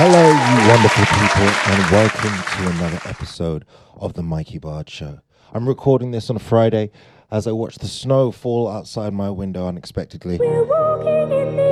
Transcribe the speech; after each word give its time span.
Hello, 0.00 0.28
you 0.28 0.68
wonderful 0.68 1.06
people, 1.06 1.48
and 1.72 1.90
welcome 1.90 2.30
to 2.30 2.70
another 2.70 3.00
episode 3.06 3.64
of 3.96 4.14
the 4.14 4.22
Mikey 4.22 4.58
Bard 4.58 4.88
Show. 4.88 5.18
I'm 5.52 5.68
recording 5.68 6.12
this 6.12 6.30
on 6.30 6.36
a 6.36 6.38
Friday 6.38 6.92
as 7.32 7.48
I 7.48 7.50
watch 7.50 7.78
the 7.78 7.88
snow 7.88 8.30
fall 8.30 8.68
outside 8.68 9.12
my 9.12 9.28
window 9.28 9.66
unexpectedly. 9.66 10.38
We're 10.38 10.62
walking 10.62 11.32
in 11.32 11.56
the 11.56 11.66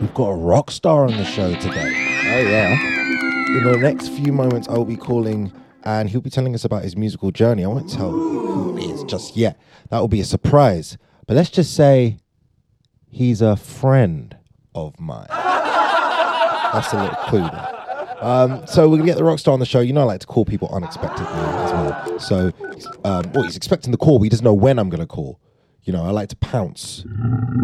We've 0.00 0.14
got 0.14 0.30
a 0.30 0.34
rock 0.34 0.72
star 0.72 1.04
on 1.04 1.16
the 1.16 1.26
show 1.26 1.54
today. 1.54 1.92
Oh, 2.24 2.40
yeah. 2.40 2.72
In 3.56 3.62
the 3.62 3.78
next 3.80 4.08
few 4.08 4.32
moments, 4.32 4.66
I 4.68 4.72
will 4.72 4.84
be 4.84 4.96
calling 4.96 5.52
and 5.84 6.10
he'll 6.10 6.20
be 6.20 6.28
telling 6.28 6.56
us 6.56 6.64
about 6.64 6.82
his 6.82 6.96
musical 6.96 7.30
journey. 7.30 7.64
I 7.64 7.68
won't 7.68 7.88
tell 7.88 8.10
who 8.10 8.76
it 8.76 8.90
is 8.90 9.04
just 9.04 9.36
yet. 9.36 9.60
That 9.90 10.00
will 10.00 10.08
be 10.08 10.20
a 10.20 10.24
surprise. 10.24 10.98
But 11.28 11.36
let's 11.36 11.50
just 11.50 11.72
say 11.72 12.18
he's 13.12 13.40
a 13.40 13.54
friend 13.54 14.38
of 14.74 14.98
mine. 14.98 15.26
That's 15.30 16.92
a 16.92 17.02
little 17.02 17.16
clue 17.26 17.48
there. 17.50 17.82
Um, 18.22 18.64
so 18.68 18.88
we're 18.88 18.98
gonna 18.98 19.08
get 19.08 19.16
the 19.16 19.24
rock 19.24 19.40
star 19.40 19.52
on 19.52 19.60
the 19.60 19.66
show. 19.66 19.80
You 19.80 19.92
know, 19.92 20.02
I 20.02 20.04
like 20.04 20.20
to 20.20 20.26
call 20.26 20.44
people 20.44 20.68
unexpectedly 20.72 21.26
as 21.26 21.72
well. 21.72 22.20
So, 22.20 22.52
um, 23.04 23.30
well, 23.32 23.42
he's 23.42 23.56
expecting 23.56 23.90
the 23.90 23.98
call, 23.98 24.18
but 24.18 24.24
he 24.24 24.28
doesn't 24.28 24.44
know 24.44 24.54
when 24.54 24.78
I'm 24.78 24.88
gonna 24.88 25.06
call. 25.06 25.40
You 25.82 25.92
know, 25.92 26.04
I 26.04 26.10
like 26.10 26.28
to 26.28 26.36
pounce, 26.36 27.04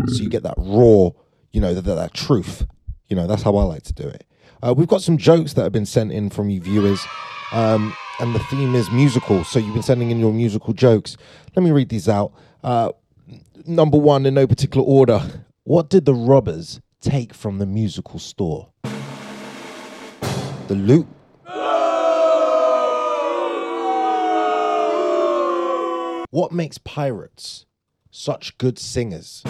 so 0.07 0.15
you 0.23 0.29
get 0.29 0.43
that 0.43 0.55
raw, 0.57 1.11
you 1.53 1.61
know, 1.61 1.75
that, 1.75 1.83
that, 1.83 1.95
that 1.95 2.13
truth. 2.13 2.67
You 3.07 3.15
know, 3.15 3.29
that's 3.29 3.43
how 3.43 3.57
I 3.57 3.63
like 3.63 3.85
to 3.85 3.93
do 3.93 4.09
it. 4.09 4.25
Uh, 4.61 4.75
we've 4.77 4.89
got 4.89 5.03
some 5.03 5.17
jokes 5.17 5.53
that 5.53 5.63
have 5.63 5.71
been 5.73 5.87
sent 5.87 6.11
in 6.11 6.29
from 6.29 6.51
you 6.51 6.61
viewers, 6.61 7.01
um, 7.53 7.95
and 8.19 8.35
the 8.35 8.41
theme 8.41 8.75
is 8.75 8.91
musical. 8.91 9.45
So 9.45 9.61
you've 9.61 9.75
been 9.75 9.85
sending 9.85 10.11
in 10.11 10.19
your 10.19 10.33
musical 10.33 10.73
jokes. 10.75 11.17
Let 11.55 11.63
me 11.63 11.71
read 11.71 11.89
these 11.89 12.09
out. 12.09 12.33
Uh, 12.65 12.91
number 13.65 13.97
one, 13.97 14.27
in 14.27 14.35
no 14.35 14.49
particular 14.49 14.85
order. 14.85 15.23
What 15.63 15.89
did 15.89 16.05
the 16.05 16.15
robbers 16.15 16.81
take 17.01 17.35
from 17.35 17.59
the 17.59 17.67
musical 17.67 18.19
store? 18.19 18.69
The 20.69 20.75
loot. 20.75 21.07
What 26.31 26.53
makes 26.53 26.79
pirates 26.79 27.65
such 28.11 28.59
good 28.59 28.79
singers? 28.79 29.43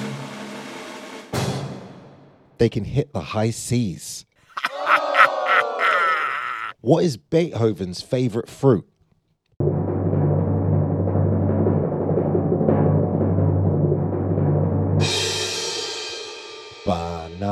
They 2.59 2.69
can 2.69 2.85
hit 2.85 3.13
the 3.13 3.21
high 3.21 3.51
seas. 3.51 4.27
what 6.81 7.05
is 7.05 7.17
Beethoven's 7.17 8.01
favorite 8.01 8.49
fruit? 8.49 8.89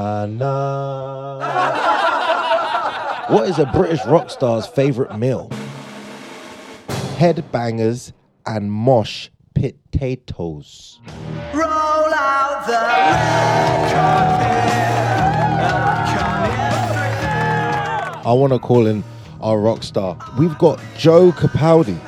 Banana. 0.06 1.40
what 3.28 3.48
is 3.48 3.58
a 3.58 3.66
British 3.66 4.04
rock 4.06 4.30
star's 4.30 4.64
favorite 4.64 5.18
meal? 5.18 5.50
Headbangers 7.18 8.12
and 8.46 8.70
mosh 8.70 9.30
potatoes. 9.54 11.00
Roll 11.52 11.64
out 11.64 12.66
the 12.66 12.72
red 12.72 13.16
I 18.24 18.32
want 18.32 18.52
to 18.52 18.60
call 18.60 18.86
in 18.86 19.02
our 19.40 19.58
rock 19.58 19.82
star. 19.82 20.16
We've 20.38 20.56
got 20.58 20.80
Joe 20.96 21.32
Capaldi, 21.32 21.98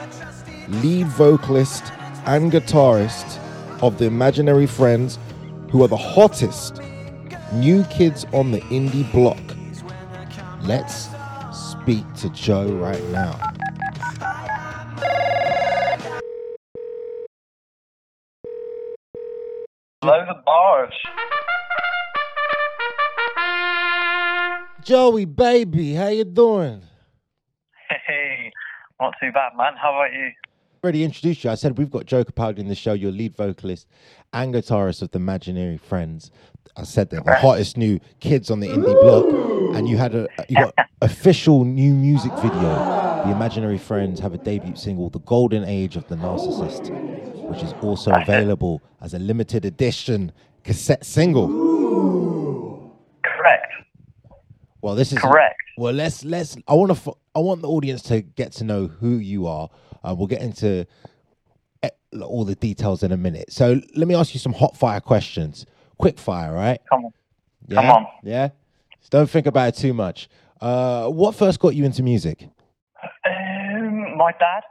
lead 0.82 1.08
vocalist 1.08 1.92
and 2.26 2.52
guitarist 2.52 3.38
of 3.82 3.98
the 3.98 4.04
Imaginary 4.04 4.66
Friends, 4.66 5.18
who 5.70 5.82
are 5.82 5.88
the 5.88 5.96
hottest 5.96 6.80
new 7.52 7.84
kids 7.84 8.26
on 8.32 8.50
the 8.50 8.60
indie 8.62 9.10
block. 9.12 9.38
Let's 10.62 11.08
speak 11.52 12.04
to 12.16 12.30
Joe 12.30 12.66
right 12.72 13.02
now. 13.10 13.38
Blow 20.00 20.24
the 20.26 20.42
bars. 20.44 20.94
Joey, 24.82 25.24
baby, 25.26 25.94
how 25.94 26.08
you 26.08 26.24
doing? 26.24 26.82
Hey, 28.06 28.50
not 29.00 29.14
too 29.20 29.30
bad, 29.32 29.52
man. 29.56 29.74
How 29.80 29.90
about 29.94 30.12
you? 30.12 30.30
Already 30.82 31.02
introduced 31.02 31.42
you. 31.42 31.50
I 31.50 31.56
said 31.56 31.76
we've 31.76 31.90
got 31.90 32.06
Joe 32.06 32.24
Capaldi 32.24 32.58
in 32.58 32.68
the 32.68 32.74
show, 32.74 32.92
your 32.92 33.10
lead 33.10 33.36
vocalist 33.36 33.88
and 34.32 34.54
guitarist 34.54 35.02
of 35.02 35.10
the 35.10 35.18
Imaginary 35.18 35.76
Friends. 35.76 36.30
I 36.76 36.84
said 36.84 37.10
they're 37.10 37.20
the 37.20 37.34
hottest 37.34 37.76
new 37.76 37.98
kids 38.20 38.48
on 38.48 38.60
the 38.60 38.68
indie 38.68 39.00
block, 39.02 39.24
and 39.76 39.88
you 39.88 39.96
had 39.96 40.14
a 40.14 40.28
you 40.48 40.54
got 40.54 40.74
official 41.02 41.64
new 41.64 41.92
music 41.92 42.32
video. 42.34 43.22
The 43.24 43.32
Imaginary 43.32 43.78
Friends 43.78 44.20
have 44.20 44.34
a 44.34 44.38
debut 44.38 44.76
single, 44.76 45.10
"The 45.10 45.18
Golden 45.20 45.64
Age 45.64 45.96
of 45.96 46.06
the 46.06 46.14
Narcissist," 46.14 46.90
which 47.50 47.64
is 47.64 47.72
also 47.82 48.12
available 48.12 48.80
as 49.00 49.14
a 49.14 49.18
limited 49.18 49.64
edition 49.64 50.30
cassette 50.62 51.04
single. 51.04 51.48
Correct. 53.24 53.72
Well, 54.80 54.94
this 54.94 55.12
is 55.12 55.18
Correct. 55.18 55.56
Well, 55.76 55.92
let's 55.92 56.24
let's. 56.24 56.56
I 56.68 56.74
want 56.74 56.96
to. 56.96 57.12
I 57.34 57.40
want 57.40 57.62
the 57.62 57.68
audience 57.68 58.02
to 58.02 58.20
get 58.20 58.52
to 58.52 58.64
know 58.64 58.86
who 58.86 59.16
you 59.16 59.48
are. 59.48 59.68
Uh, 60.02 60.14
we'll 60.16 60.26
get 60.26 60.42
into 60.42 60.86
eh, 61.82 61.90
all 62.22 62.44
the 62.44 62.54
details 62.54 63.02
in 63.02 63.12
a 63.12 63.16
minute. 63.16 63.52
So 63.52 63.80
let 63.94 64.08
me 64.08 64.14
ask 64.14 64.34
you 64.34 64.40
some 64.40 64.52
hot 64.52 64.76
fire 64.76 65.00
questions. 65.00 65.66
Quick 65.98 66.18
fire, 66.18 66.52
right? 66.52 66.80
Come 66.90 67.06
on. 67.06 67.12
Yeah? 67.66 67.80
Come 67.80 67.90
on. 67.90 68.06
Yeah. 68.22 68.48
Just 68.98 69.12
don't 69.12 69.28
think 69.28 69.46
about 69.46 69.68
it 69.68 69.76
too 69.76 69.94
much. 69.94 70.28
Uh, 70.60 71.08
what 71.08 71.34
first 71.34 71.60
got 71.60 71.74
you 71.74 71.84
into 71.84 72.02
music? 72.02 72.48
Um, 73.24 74.16
my 74.16 74.32
dad. 74.32 74.62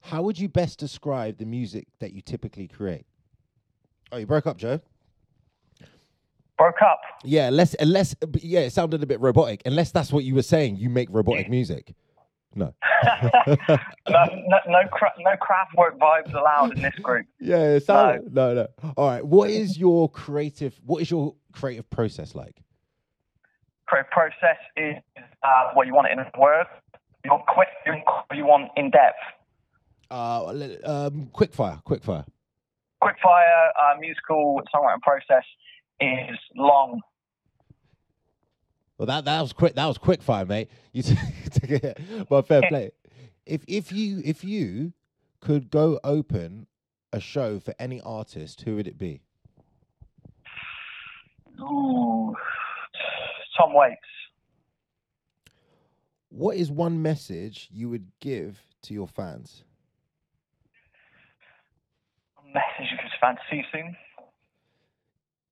How 0.00 0.22
would 0.22 0.38
you 0.38 0.48
best 0.48 0.78
describe 0.78 1.38
the 1.38 1.46
music 1.46 1.88
that 1.98 2.12
you 2.12 2.20
typically 2.20 2.68
create? 2.68 3.06
Oh, 4.12 4.18
you 4.18 4.26
broke 4.26 4.46
up, 4.46 4.58
Joe. 4.58 4.80
Broke 6.58 6.82
up. 6.82 7.00
Yeah, 7.24 7.48
unless 7.48 7.74
unless 7.80 8.14
yeah, 8.34 8.60
it 8.60 8.72
sounded 8.72 9.02
a 9.02 9.06
bit 9.06 9.18
robotic. 9.20 9.62
Unless 9.66 9.90
that's 9.90 10.12
what 10.12 10.22
you 10.24 10.34
were 10.34 10.42
saying, 10.42 10.76
you 10.76 10.88
make 10.88 11.08
robotic 11.10 11.48
music. 11.48 11.94
No. 12.56 12.74
No, 14.06 14.24
no, 14.46 14.58
no, 14.68 14.80
cra- 14.90 15.12
no 15.18 15.32
Kraftwerk 15.32 15.98
vibes 15.98 16.34
allowed 16.34 16.76
in 16.76 16.82
this 16.82 16.94
group. 16.96 17.26
Yeah, 17.40 17.78
sounded, 17.78 18.34
no, 18.34 18.54
no. 18.54 18.66
All 18.96 19.08
right. 19.08 19.24
What 19.24 19.50
is 19.50 19.78
your 19.78 20.08
creative? 20.10 20.78
What 20.84 21.02
is 21.02 21.10
your 21.10 21.34
creative 21.52 21.88
process 21.90 22.34
like? 22.34 22.62
Creative 23.86 24.10
process 24.10 24.56
is 24.76 24.96
uh, 25.42 25.70
what 25.74 25.86
you 25.86 25.94
want 25.94 26.08
in 26.12 26.18
a 26.18 26.30
word. 26.38 26.66
You 27.24 27.30
want 27.30 27.46
quick. 27.46 27.68
You 28.34 28.44
want, 28.44 28.70
in 28.76 28.90
depth. 28.90 29.16
Uh, 30.10 30.68
um, 30.84 31.28
quick 31.32 31.52
fire, 31.52 31.80
quick 31.84 32.02
fire. 32.02 32.24
Quick 33.00 33.16
fire 33.22 33.72
uh, 33.80 33.98
musical 33.98 34.60
songwriting 34.74 35.00
process 35.02 35.44
is 36.00 36.38
long. 36.56 37.00
Well, 38.98 39.06
that 39.06 39.24
that 39.24 39.40
was 39.40 39.52
quick. 39.52 39.74
That 39.74 39.86
was 39.86 39.98
quick 39.98 40.22
fire, 40.22 40.44
mate. 40.44 40.70
You 40.92 41.02
took 41.50 41.70
it, 41.70 41.98
but 42.28 42.46
fair 42.46 42.64
eh. 42.64 42.68
play. 42.68 42.90
If 43.44 43.64
if 43.66 43.92
you 43.92 44.22
if 44.24 44.44
you 44.44 44.92
could 45.40 45.70
go 45.70 45.98
open 46.04 46.66
a 47.12 47.20
show 47.20 47.58
for 47.58 47.74
any 47.78 48.00
artist, 48.00 48.62
who 48.62 48.76
would 48.76 48.86
it 48.86 48.98
be? 48.98 49.20
Ooh, 51.60 52.34
Tom 53.58 53.74
Waits. 53.74 54.00
What 56.28 56.56
is 56.56 56.70
one 56.70 57.00
message 57.00 57.68
you 57.72 57.88
would 57.88 58.10
give 58.20 58.60
to 58.82 58.94
your 58.94 59.06
fans? 59.06 59.62
A 62.38 62.46
Message 62.46 62.90
you 62.90 62.98
could 62.98 63.10
fancy 63.20 63.64
soon. 63.72 63.96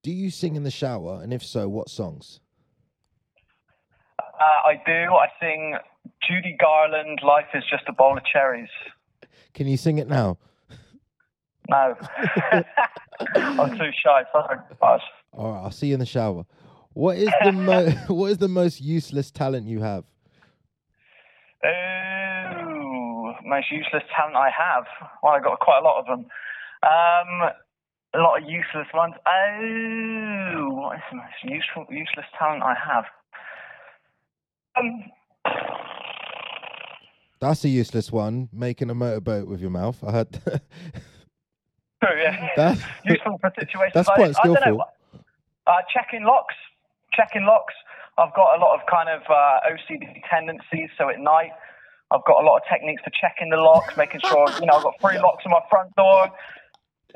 Do 0.02 0.11
you 0.11 0.31
sing 0.31 0.56
in 0.56 0.64
the 0.64 0.72
shower, 0.72 1.20
and 1.22 1.32
if 1.32 1.44
so, 1.44 1.69
what 1.69 1.88
songs? 1.88 2.40
Uh, 4.42 4.68
I 4.68 4.82
do. 4.84 5.14
I 5.14 5.28
sing 5.38 5.76
Judy 6.26 6.56
Garland, 6.58 7.20
Life 7.22 7.46
is 7.54 7.62
Just 7.70 7.84
a 7.88 7.92
Bowl 7.92 8.16
of 8.16 8.24
Cherries. 8.24 8.68
Can 9.54 9.68
you 9.68 9.76
sing 9.76 9.98
it 9.98 10.08
now? 10.08 10.38
No. 11.68 11.94
I'm 13.36 13.78
too 13.78 13.90
shy. 14.04 14.24
Sorry, 14.32 14.58
All 15.32 15.52
right, 15.52 15.60
I'll 15.62 15.70
see 15.70 15.88
you 15.88 15.94
in 15.94 16.00
the 16.00 16.06
shower. 16.06 16.44
What 16.94 17.18
is 17.18 17.30
the 17.44 17.52
mo- 17.52 17.90
what 18.08 18.32
is 18.32 18.38
the 18.38 18.48
most 18.48 18.80
useless 18.80 19.30
talent 19.30 19.66
you 19.68 19.80
have? 19.80 20.04
Ooh, 21.64 23.34
most 23.44 23.70
useless 23.70 24.02
talent 24.16 24.34
I 24.34 24.50
have. 24.50 24.84
Well, 25.22 25.34
I 25.34 25.40
got 25.40 25.60
quite 25.60 25.78
a 25.80 25.84
lot 25.84 26.00
of 26.00 26.06
them. 26.06 26.26
Um, 26.82 27.50
a 28.14 28.18
lot 28.18 28.42
of 28.42 28.48
useless 28.48 28.88
ones. 28.92 29.14
Oh, 29.24 30.68
what 30.72 30.96
is 30.96 31.02
the 31.10 31.16
most 31.16 31.44
useful, 31.44 31.86
useless 31.90 32.26
talent 32.36 32.64
I 32.64 32.74
have? 32.74 33.04
Um, 34.76 35.04
That's 37.40 37.64
a 37.64 37.69
useless 37.69 38.12
one. 38.12 38.48
Making 38.52 38.90
a 38.90 38.94
motorboat 38.94 39.48
with 39.48 39.60
your 39.60 39.70
mouth. 39.70 40.02
I 40.06 40.12
heard. 40.12 40.40
oh, 42.02 42.06
yeah. 42.16 42.48
That- 42.56 42.78
useful 43.04 43.38
for 43.40 43.52
situations. 43.58 43.92
That's 43.94 44.08
like- 44.08 44.16
quite 44.16 44.34
I 44.42 44.46
don't 44.46 44.60
know. 44.76 44.84
Uh, 45.66 45.72
checking 45.92 46.24
locks. 46.24 46.54
checking 47.12 47.44
locks. 47.44 47.74
I've 48.19 48.34
got 48.34 48.58
a 48.58 48.60
lot 48.60 48.74
of 48.78 48.86
kind 48.90 49.08
of 49.08 49.22
uh, 49.30 49.70
OCD 49.72 50.20
tendencies, 50.28 50.90
so 50.98 51.08
at 51.08 51.18
night 51.20 51.50
I've 52.10 52.25
got 52.26 52.42
a 52.42 52.44
lot 52.46 52.56
of 52.58 52.62
techniques 52.70 53.00
for 53.02 53.10
checking 53.10 53.48
the 53.48 53.56
locks, 53.56 53.96
making 53.96 54.20
sure 54.26 54.46
you 54.60 54.66
know 54.66 54.75
I've 54.75 54.82
got 54.82 55.00
three 55.00 55.18
locks 55.22 55.44
on 55.46 55.52
my 55.52 55.60
front 55.70 55.94
door. 55.96 56.30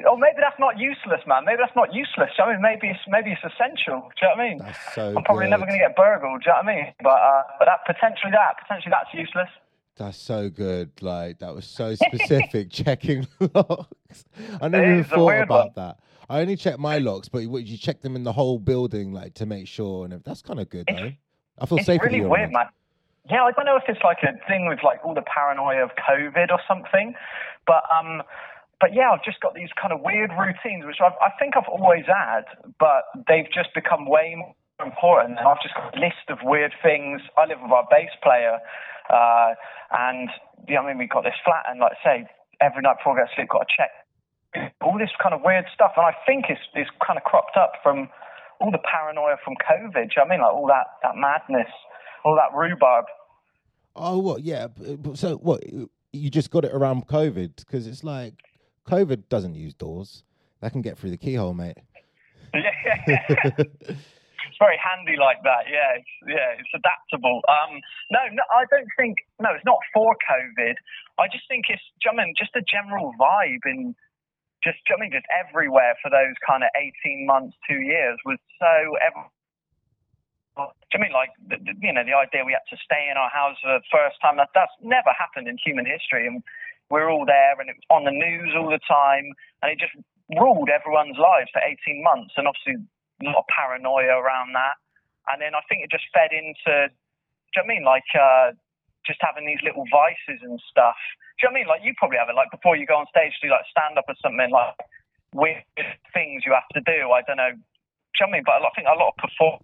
Or 0.04 0.18
maybe 0.18 0.36
that's 0.40 0.58
not 0.58 0.78
useless, 0.78 1.20
man. 1.26 1.44
Maybe 1.46 1.56
that's 1.60 1.74
not 1.74 1.94
useless. 1.94 2.30
I 2.38 2.52
mean, 2.52 2.60
maybe 2.60 2.88
it's 2.88 3.00
maybe 3.08 3.32
it's 3.32 3.40
essential. 3.42 4.10
Do 4.12 4.26
you 4.26 4.28
know 4.28 4.34
what 4.36 4.40
I 4.40 4.48
mean? 4.48 4.58
That's 4.58 4.94
so 4.94 5.14
I'm 5.16 5.24
probably 5.24 5.48
never 5.48 5.64
going 5.64 5.78
to 5.78 5.84
get 5.86 5.96
burgled. 5.96 6.42
Do 6.42 6.50
you 6.50 6.52
know 6.52 6.60
what 6.62 6.68
I 6.68 6.76
mean? 6.76 6.86
But 7.02 7.16
uh, 7.16 7.42
but 7.58 7.64
that 7.64 7.80
potentially 7.86 8.32
that 8.32 8.60
potentially 8.60 8.92
that's 8.92 9.12
useless. 9.14 9.48
That's 9.96 10.18
so 10.18 10.50
good. 10.50 10.90
Like 11.00 11.38
that 11.38 11.54
was 11.54 11.64
so 11.66 11.94
specific. 12.06 12.70
checking 12.70 13.26
locks. 13.54 14.24
I 14.60 14.68
never 14.68 14.84
It 14.84 14.92
even 15.00 15.04
thought 15.04 15.40
about 15.40 15.48
one. 15.48 15.70
that. 15.76 15.98
I 16.28 16.40
only 16.40 16.56
check 16.56 16.78
my 16.78 16.98
locks, 16.98 17.28
but 17.28 17.38
you, 17.38 17.56
you 17.58 17.78
check 17.78 18.02
them 18.02 18.16
in 18.16 18.24
the 18.24 18.32
whole 18.32 18.58
building, 18.58 19.12
like 19.12 19.34
to 19.34 19.46
make 19.46 19.66
sure. 19.68 20.04
And 20.04 20.12
if, 20.12 20.24
that's 20.24 20.42
kind 20.42 20.60
of 20.60 20.68
good, 20.68 20.84
It's- 20.88 21.00
though. 21.00 21.12
I 21.58 21.64
feel 21.64 21.78
It's 21.78 21.86
safe 21.86 22.02
really 22.02 22.20
with 22.20 22.30
weird, 22.32 22.52
man. 22.52 22.66
Yeah, 23.30 23.44
I 23.44 23.50
don't 23.52 23.64
know 23.64 23.76
if 23.76 23.84
it's 23.88 24.02
like 24.04 24.18
a 24.22 24.32
thing 24.46 24.66
with 24.68 24.80
like 24.84 25.02
all 25.04 25.14
the 25.14 25.22
paranoia 25.22 25.82
of 25.84 25.90
COVID 25.96 26.50
or 26.50 26.60
something, 26.68 27.14
but 27.66 27.82
um, 27.98 28.22
but 28.80 28.92
yeah, 28.92 29.10
I've 29.12 29.24
just 29.24 29.40
got 29.40 29.54
these 29.54 29.72
kind 29.80 29.92
of 29.92 30.00
weird 30.02 30.30
routines 30.36 30.84
which 30.84 31.00
I've, 31.00 31.16
I 31.20 31.32
think 31.38 31.56
I've 31.56 31.68
always 31.68 32.04
had, 32.04 32.44
but 32.78 33.08
they've 33.28 33.48
just 33.48 33.72
become 33.74 34.04
way 34.04 34.36
more 34.36 34.54
important. 34.84 35.38
And 35.38 35.48
I've 35.48 35.62
just 35.62 35.74
got 35.74 35.96
a 35.96 35.98
list 35.98 36.28
of 36.28 36.38
weird 36.44 36.72
things. 36.82 37.22
I 37.36 37.46
live 37.46 37.58
with 37.62 37.72
our 37.72 37.88
bass 37.90 38.12
player, 38.22 38.60
uh, 39.08 39.56
and 39.92 40.28
yeah, 40.68 40.80
I 40.80 40.86
mean 40.86 40.98
we've 40.98 41.10
got 41.10 41.24
this 41.24 41.38
flat, 41.44 41.64
and 41.68 41.80
like 41.80 41.96
I 41.96 42.04
say, 42.04 42.16
every 42.60 42.82
night 42.82 42.98
before 43.00 43.16
I 43.16 43.24
go 43.24 43.26
to 43.26 43.32
sleep, 43.34 43.48
got 43.48 43.64
to 43.64 43.72
check 43.72 43.92
all 44.80 44.98
this 44.98 45.10
kind 45.22 45.34
of 45.34 45.40
weird 45.44 45.64
stuff, 45.74 45.92
and 45.96 46.04
I 46.04 46.14
think 46.26 46.46
it's 46.48 46.60
it's 46.74 46.90
kind 47.04 47.16
of 47.16 47.24
cropped 47.24 47.56
up 47.56 47.72
from 47.82 48.08
all 48.60 48.70
the 48.70 48.78
paranoia 48.78 49.36
from 49.44 49.54
COVID. 49.56 50.12
You 50.16 50.16
know 50.18 50.24
I 50.24 50.28
mean, 50.28 50.40
like 50.40 50.52
all 50.52 50.66
that 50.68 50.86
that 51.02 51.16
madness, 51.16 51.70
all 52.24 52.36
that 52.36 52.56
rhubarb. 52.56 53.06
Oh, 53.94 54.18
what? 54.18 54.42
Yeah. 54.42 54.68
So 55.14 55.36
what? 55.36 55.62
You 56.12 56.30
just 56.30 56.50
got 56.50 56.64
it 56.64 56.72
around 56.72 57.08
COVID 57.08 57.56
because 57.56 57.86
it's 57.86 58.04
like 58.04 58.34
COVID 58.86 59.28
doesn't 59.28 59.54
use 59.54 59.74
doors. 59.74 60.24
That 60.60 60.72
can 60.72 60.82
get 60.82 60.98
through 60.98 61.10
the 61.10 61.16
keyhole, 61.16 61.54
mate. 61.54 61.78
it's 62.54 63.98
very 64.58 64.78
handy 64.80 65.16
like 65.18 65.42
that. 65.44 65.68
Yeah, 65.68 65.98
it's, 65.98 66.08
yeah, 66.26 66.56
it's 66.56 66.72
adaptable. 66.72 67.42
Um, 67.48 67.80
no, 68.10 68.20
no, 68.32 68.42
I 68.54 68.64
don't 68.70 68.88
think. 68.96 69.18
No, 69.40 69.50
it's 69.54 69.64
not 69.64 69.78
for 69.92 70.16
COVID. 70.24 70.74
I 71.18 71.28
just 71.28 71.44
think 71.48 71.66
it's. 71.68 71.82
I 72.08 72.14
mean, 72.14 72.34
just 72.38 72.56
a 72.56 72.62
general 72.62 73.12
vibe 73.20 73.66
in. 73.66 73.94
Just, 74.64 74.78
I 74.90 74.98
mean, 74.98 75.12
just 75.12 75.26
everywhere 75.30 75.94
for 76.02 76.10
those 76.10 76.34
kind 76.46 76.64
of 76.64 76.70
eighteen 76.74 77.26
months, 77.26 77.56
two 77.68 77.82
years 77.82 78.18
was 78.24 78.38
so. 78.58 78.96
Ev- 79.04 79.30
do 80.56 80.64
you 80.64 80.96
I 80.96 80.98
mean 81.04 81.12
like 81.12 81.36
you 81.84 81.92
know 81.92 82.00
the 82.00 82.16
idea 82.16 82.40
we 82.40 82.56
had 82.56 82.64
to 82.72 82.80
stay 82.80 83.12
in 83.12 83.20
our 83.20 83.28
house 83.28 83.60
for 83.60 83.76
the 83.76 83.84
first 83.92 84.16
time 84.24 84.40
that 84.40 84.48
that's 84.56 84.72
never 84.80 85.12
happened 85.12 85.48
in 85.48 85.60
human 85.60 85.84
history 85.84 86.26
and 86.26 86.40
we're 86.90 87.10
all 87.10 87.26
there 87.26 87.58
and 87.58 87.68
it 87.70 87.76
was 87.76 87.88
on 87.90 88.04
the 88.04 88.14
news 88.14 88.54
all 88.54 88.70
the 88.70 88.82
time 88.86 89.26
and 89.62 89.72
it 89.72 89.78
just 89.78 89.94
ruled 90.38 90.68
everyone's 90.68 91.18
lives 91.18 91.50
for 91.52 91.62
18 91.62 92.02
months 92.02 92.34
and 92.36 92.46
obviously 92.46 92.78
a 92.78 93.24
lot 93.26 93.42
of 93.42 93.48
paranoia 93.50 94.14
around 94.18 94.54
that. 94.54 94.78
And 95.28 95.42
then 95.42 95.54
I 95.54 95.62
think 95.66 95.82
it 95.82 95.90
just 95.90 96.06
fed 96.14 96.30
into 96.30 96.90
do 96.90 97.62
you 97.62 97.62
know 97.62 97.66
I 97.66 97.74
mean? 97.74 97.84
Like 97.86 98.10
uh, 98.12 98.52
just 99.06 99.22
having 99.22 99.46
these 99.46 99.62
little 99.64 99.86
vices 99.88 100.42
and 100.42 100.60
stuff. 100.68 100.98
Do 101.40 101.46
you 101.46 101.48
know 101.48 101.50
what 101.50 101.50
I 101.50 101.58
mean? 101.58 101.68
Like 101.70 101.82
you 101.82 101.92
probably 101.96 102.18
have 102.20 102.28
it. 102.28 102.36
Like 102.38 102.52
before 102.52 102.76
you 102.76 102.84
go 102.86 103.00
on 103.00 103.06
stage 103.08 103.32
to 103.40 103.48
do 103.48 103.50
like 103.50 103.66
stand 103.70 103.98
up 103.98 104.06
or 104.06 104.18
something 104.20 104.50
like 104.50 104.76
weird 105.34 105.64
things 106.14 106.46
you 106.46 106.54
have 106.54 106.68
to 106.74 106.82
do 106.86 107.10
I 107.10 107.22
don't 107.26 107.40
know. 107.40 107.54
Do 107.54 107.58
you 107.58 108.22
know 108.22 108.28
what 108.28 108.28
I 108.28 108.36
mean? 108.38 108.44
But 108.46 108.62
I 108.62 108.70
think 108.76 108.86
a 108.86 108.94
lot 108.94 109.14
of 109.14 109.18
perform 109.18 109.58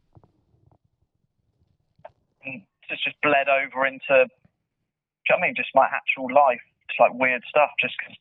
it's 2.92 3.02
just 3.02 3.16
bled 3.22 3.48
over 3.48 3.86
into, 3.86 4.04
do 4.06 4.12
you 4.12 4.14
know 4.14 5.36
what 5.36 5.38
I 5.38 5.46
mean, 5.48 5.54
just 5.56 5.72
my 5.74 5.88
actual 5.88 6.28
life. 6.28 6.60
It's 6.92 7.00
like 7.00 7.12
weird 7.14 7.42
stuff, 7.48 7.70
just 7.80 7.94
'cause 7.98 8.14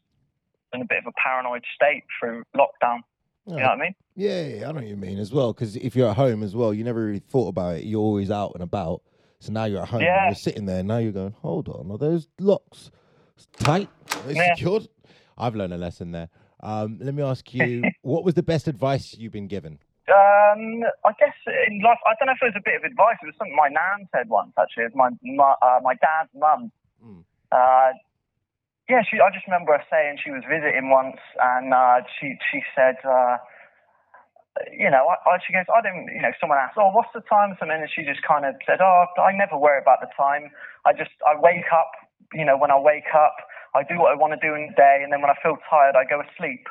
I'm 0.73 0.79
in 0.79 0.81
a 0.83 0.87
bit 0.87 0.99
of 0.99 1.07
a 1.07 1.11
paranoid 1.21 1.63
state 1.75 2.03
through 2.19 2.43
lockdown. 2.55 2.99
You 3.47 3.57
know 3.57 3.63
what 3.63 3.71
I 3.71 3.75
mean? 3.75 3.95
Yeah, 4.15 4.41
yeah, 4.45 4.69
I 4.69 4.71
know 4.71 4.75
what 4.81 4.87
you 4.87 4.95
mean 4.95 5.17
as 5.19 5.33
well. 5.33 5.51
Because 5.51 5.75
if 5.75 5.95
you're 5.95 6.09
at 6.09 6.15
home 6.15 6.41
as 6.43 6.55
well, 6.55 6.73
you 6.73 6.83
never 6.83 7.03
really 7.03 7.19
thought 7.19 7.49
about 7.49 7.75
it. 7.77 7.83
You're 7.85 7.99
always 8.01 8.31
out 8.31 8.51
and 8.53 8.63
about. 8.63 9.01
So 9.39 9.51
now 9.51 9.65
you're 9.65 9.81
at 9.81 9.89
home. 9.89 9.99
and 10.01 10.05
Yeah. 10.05 10.25
You're 10.27 10.35
sitting 10.35 10.65
there. 10.67 10.83
Now 10.83 10.97
you're 10.99 11.11
going, 11.11 11.33
hold 11.41 11.67
on, 11.67 11.91
are 11.91 11.97
those 11.97 12.29
locks 12.39 12.91
tight? 13.59 13.89
Are 14.15 14.21
they 14.27 14.35
Yeah. 14.35 14.53
secured? 14.55 14.87
I've 15.37 15.55
learned 15.55 15.73
a 15.73 15.77
lesson 15.77 16.11
there. 16.11 16.29
Um, 16.61 16.99
let 17.01 17.13
me 17.15 17.23
ask 17.23 17.51
you, 17.53 17.83
what 18.03 18.23
was 18.23 18.35
the 18.35 18.43
best 18.43 18.67
advice 18.67 19.15
you've 19.17 19.33
been 19.33 19.47
given? 19.47 19.79
Um, 20.07 20.83
I 21.03 21.11
guess 21.19 21.33
in 21.67 21.79
life, 21.81 21.97
I 22.05 22.13
don't 22.19 22.27
know 22.27 22.33
if 22.33 22.41
it 22.41 22.45
was 22.45 22.53
a 22.55 22.61
bit 22.63 22.75
of 22.75 22.83
advice. 22.83 23.17
It 23.23 23.25
was 23.25 23.35
something 23.37 23.55
my 23.55 23.69
nan 23.69 24.07
said 24.15 24.29
once. 24.29 24.53
Actually, 24.59 24.83
it 24.83 24.93
was 24.93 24.95
my 24.95 25.09
mu- 25.23 25.41
uh, 25.41 25.79
my 25.81 25.95
dad's 25.95 26.29
mum. 26.35 26.71
Mm. 27.03 27.23
Uh, 27.51 27.93
yeah, 28.91 29.07
she. 29.07 29.23
I 29.23 29.31
just 29.31 29.47
remember 29.47 29.71
her 29.71 29.83
saying 29.87 30.19
she 30.19 30.35
was 30.35 30.43
visiting 30.43 30.91
once, 30.91 31.15
and 31.39 31.71
uh, 31.71 32.03
she 32.19 32.35
she 32.51 32.59
said, 32.75 32.99
uh, 33.07 33.39
you 34.75 34.91
know, 34.91 35.07
I, 35.07 35.15
I, 35.23 35.39
she 35.39 35.55
goes, 35.55 35.63
I 35.71 35.79
don't, 35.79 36.11
you 36.11 36.19
know, 36.19 36.35
someone 36.43 36.59
asked, 36.59 36.75
oh, 36.75 36.91
what's 36.91 37.15
the 37.15 37.23
time? 37.23 37.55
Something, 37.55 37.79
and 37.79 37.87
she 37.87 38.03
just 38.03 38.19
kind 38.27 38.43
of 38.43 38.59
said, 38.67 38.83
oh, 38.83 39.07
I 39.15 39.31
never 39.31 39.55
worry 39.55 39.79
about 39.79 40.03
the 40.03 40.11
time. 40.11 40.51
I 40.83 40.91
just 40.91 41.15
I 41.23 41.39
wake 41.39 41.71
up, 41.71 41.95
you 42.35 42.43
know, 42.43 42.59
when 42.59 42.67
I 42.67 42.75
wake 42.75 43.15
up, 43.15 43.47
I 43.71 43.87
do 43.87 43.95
what 43.95 44.11
I 44.11 44.19
want 44.19 44.35
to 44.35 44.41
do 44.43 44.51
in 44.59 44.67
the 44.67 44.75
day, 44.75 44.99
and 44.99 45.07
then 45.07 45.23
when 45.23 45.31
I 45.31 45.39
feel 45.39 45.55
tired, 45.71 45.95
I 45.95 46.03
go 46.03 46.19
asleep. 46.19 46.67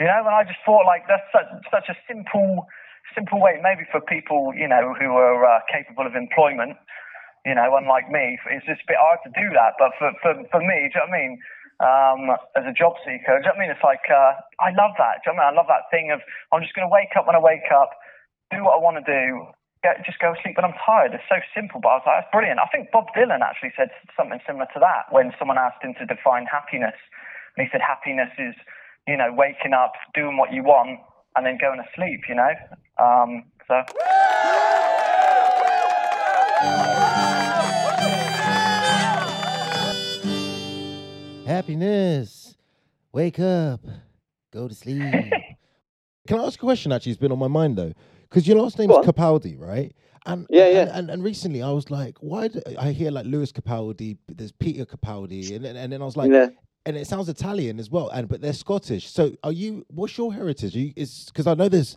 You 0.00 0.08
know, 0.08 0.24
and 0.24 0.32
I 0.32 0.48
just 0.48 0.64
thought 0.64 0.88
like 0.88 1.04
that's 1.12 1.28
such, 1.28 1.46
such 1.68 1.86
a 1.92 1.96
simple, 2.08 2.64
simple 3.12 3.36
way, 3.36 3.60
maybe 3.60 3.84
for 3.92 4.00
people, 4.00 4.56
you 4.56 4.66
know, 4.66 4.96
who 4.96 5.12
are 5.12 5.44
uh, 5.44 5.60
capable 5.68 6.08
of 6.08 6.16
employment, 6.16 6.80
you 7.44 7.54
know, 7.54 7.76
unlike 7.76 8.08
me, 8.10 8.40
it's 8.50 8.66
just 8.66 8.80
a 8.82 8.88
bit 8.88 8.96
hard 8.98 9.20
to 9.24 9.30
do 9.36 9.52
that. 9.52 9.76
But 9.78 9.92
for, 10.00 10.10
for, 10.24 10.32
for 10.48 10.60
me, 10.60 10.88
do 10.88 10.96
you 10.96 11.00
know 11.04 11.08
what 11.08 11.14
I 11.14 11.20
mean? 11.20 11.32
Um, 11.74 12.20
as 12.56 12.64
a 12.64 12.72
job 12.72 12.94
seeker, 13.02 13.36
do 13.42 13.44
you 13.44 13.50
know 13.50 13.58
what 13.58 13.58
I 13.58 13.62
mean? 13.66 13.72
It's 13.74 13.82
like, 13.82 14.06
uh, 14.08 14.38
I 14.62 14.70
love 14.72 14.94
that. 14.96 15.20
Do 15.20 15.30
you 15.30 15.36
know 15.36 15.42
what 15.42 15.50
I 15.50 15.50
mean? 15.50 15.52
I 15.52 15.58
love 15.58 15.68
that 15.68 15.90
thing 15.90 16.14
of, 16.14 16.22
I'm 16.54 16.62
just 16.62 16.72
going 16.72 16.86
to 16.86 16.92
wake 16.92 17.18
up 17.18 17.26
when 17.26 17.34
I 17.36 17.42
wake 17.42 17.66
up, 17.74 17.98
do 18.54 18.62
what 18.62 18.78
I 18.78 18.80
want 18.80 18.96
to 19.02 19.06
do, 19.06 19.50
get, 19.82 20.00
just 20.06 20.22
go 20.22 20.32
to 20.32 20.38
sleep 20.40 20.56
when 20.56 20.64
I'm 20.64 20.78
tired. 20.80 21.12
It's 21.12 21.26
so 21.28 21.42
simple, 21.50 21.82
but 21.82 21.90
I 21.90 21.96
was 21.98 22.06
like, 22.06 22.16
that's 22.22 22.32
brilliant. 22.32 22.62
I 22.62 22.70
think 22.70 22.94
Bob 22.94 23.10
Dylan 23.12 23.42
actually 23.42 23.74
said 23.76 23.90
something 24.16 24.38
similar 24.46 24.70
to 24.72 24.80
that 24.80 25.10
when 25.10 25.34
someone 25.36 25.58
asked 25.58 25.82
him 25.82 25.98
to 25.98 26.06
define 26.06 26.46
happiness. 26.46 26.96
And 27.58 27.66
he 27.66 27.68
said, 27.74 27.82
happiness 27.82 28.30
is, 28.38 28.54
you 29.10 29.18
know, 29.18 29.34
waking 29.34 29.74
up, 29.74 29.98
doing 30.14 30.38
what 30.38 30.54
you 30.54 30.62
want, 30.62 31.02
and 31.36 31.44
then 31.44 31.58
going 31.58 31.82
to 31.82 31.88
sleep, 31.98 32.30
you 32.30 32.38
know? 32.38 32.54
Um, 33.02 33.50
so. 33.66 33.82
Happiness. 41.54 42.56
Wake 43.12 43.38
up. 43.38 43.80
Go 44.52 44.66
to 44.66 44.74
sleep. 44.74 44.98
Can 46.26 46.40
I 46.40 46.46
ask 46.46 46.58
a 46.58 46.64
question? 46.64 46.90
Actually, 46.90 47.12
it's 47.12 47.20
been 47.20 47.30
on 47.30 47.38
my 47.38 47.46
mind 47.46 47.76
though, 47.78 47.92
because 48.22 48.48
your 48.48 48.60
last 48.60 48.76
name 48.76 48.90
is. 48.90 48.96
Capaldi, 49.06 49.56
right? 49.56 49.94
And 50.26 50.48
Yeah, 50.50 50.68
yeah. 50.68 50.90
And, 50.92 51.10
and 51.10 51.22
recently, 51.22 51.62
I 51.62 51.70
was 51.70 51.90
like, 51.90 52.16
why? 52.18 52.48
Do, 52.48 52.60
I 52.76 52.90
hear 52.90 53.12
like 53.12 53.26
Lewis 53.26 53.52
Capaldi. 53.52 54.18
There's 54.26 54.50
Peter 54.50 54.84
Capaldi, 54.84 55.54
and 55.54 55.64
then, 55.64 55.76
and 55.76 55.92
then 55.92 56.02
I 56.02 56.04
was 56.04 56.16
like, 56.16 56.32
yeah. 56.32 56.48
and 56.86 56.96
it 56.96 57.06
sounds 57.06 57.28
Italian 57.28 57.78
as 57.78 57.88
well, 57.88 58.08
and 58.08 58.28
but 58.28 58.40
they're 58.40 58.52
Scottish. 58.52 59.08
So, 59.08 59.36
are 59.44 59.52
you? 59.52 59.86
What's 59.90 60.18
your 60.18 60.34
heritage? 60.34 60.74
Are 60.74 60.80
you, 60.80 60.92
is 60.96 61.26
because 61.26 61.46
I 61.46 61.54
know 61.54 61.68
there's 61.68 61.96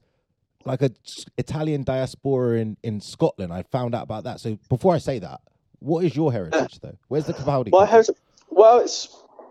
like 0.65 0.83
a 0.83 0.91
Italian 1.39 1.83
diaspora 1.83 2.59
in 2.59 2.77
in 2.83 3.01
Scotland. 3.01 3.51
I 3.51 3.63
found 3.63 3.95
out 3.95 4.03
about 4.03 4.25
that. 4.25 4.39
So 4.39 4.59
before 4.69 4.93
I 4.93 4.99
say 4.99 5.17
that, 5.17 5.41
what 5.79 6.05
is 6.05 6.15
your 6.15 6.31
heritage 6.31 6.79
though? 6.79 6.97
Where's 7.07 7.25
the 7.25 7.33
Capaldi? 7.33 7.71
My 7.71 7.87
house. 7.87 8.11
Well, 8.49 8.79
it's 8.79 9.07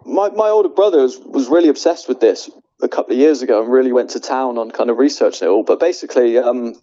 my 0.06 0.30
my 0.30 0.48
older 0.48 0.68
brother 0.68 1.02
was, 1.02 1.18
was 1.18 1.48
really 1.48 1.68
obsessed 1.68 2.08
with 2.08 2.20
this 2.20 2.50
a 2.82 2.88
couple 2.88 3.12
of 3.12 3.18
years 3.18 3.42
ago 3.42 3.62
and 3.62 3.72
really 3.72 3.92
went 3.92 4.10
to 4.10 4.20
town 4.20 4.58
on 4.58 4.70
kind 4.70 4.90
of 4.90 4.98
researching 4.98 5.48
it 5.48 5.50
all. 5.50 5.62
But 5.62 5.80
basically, 5.80 6.38
um, 6.38 6.74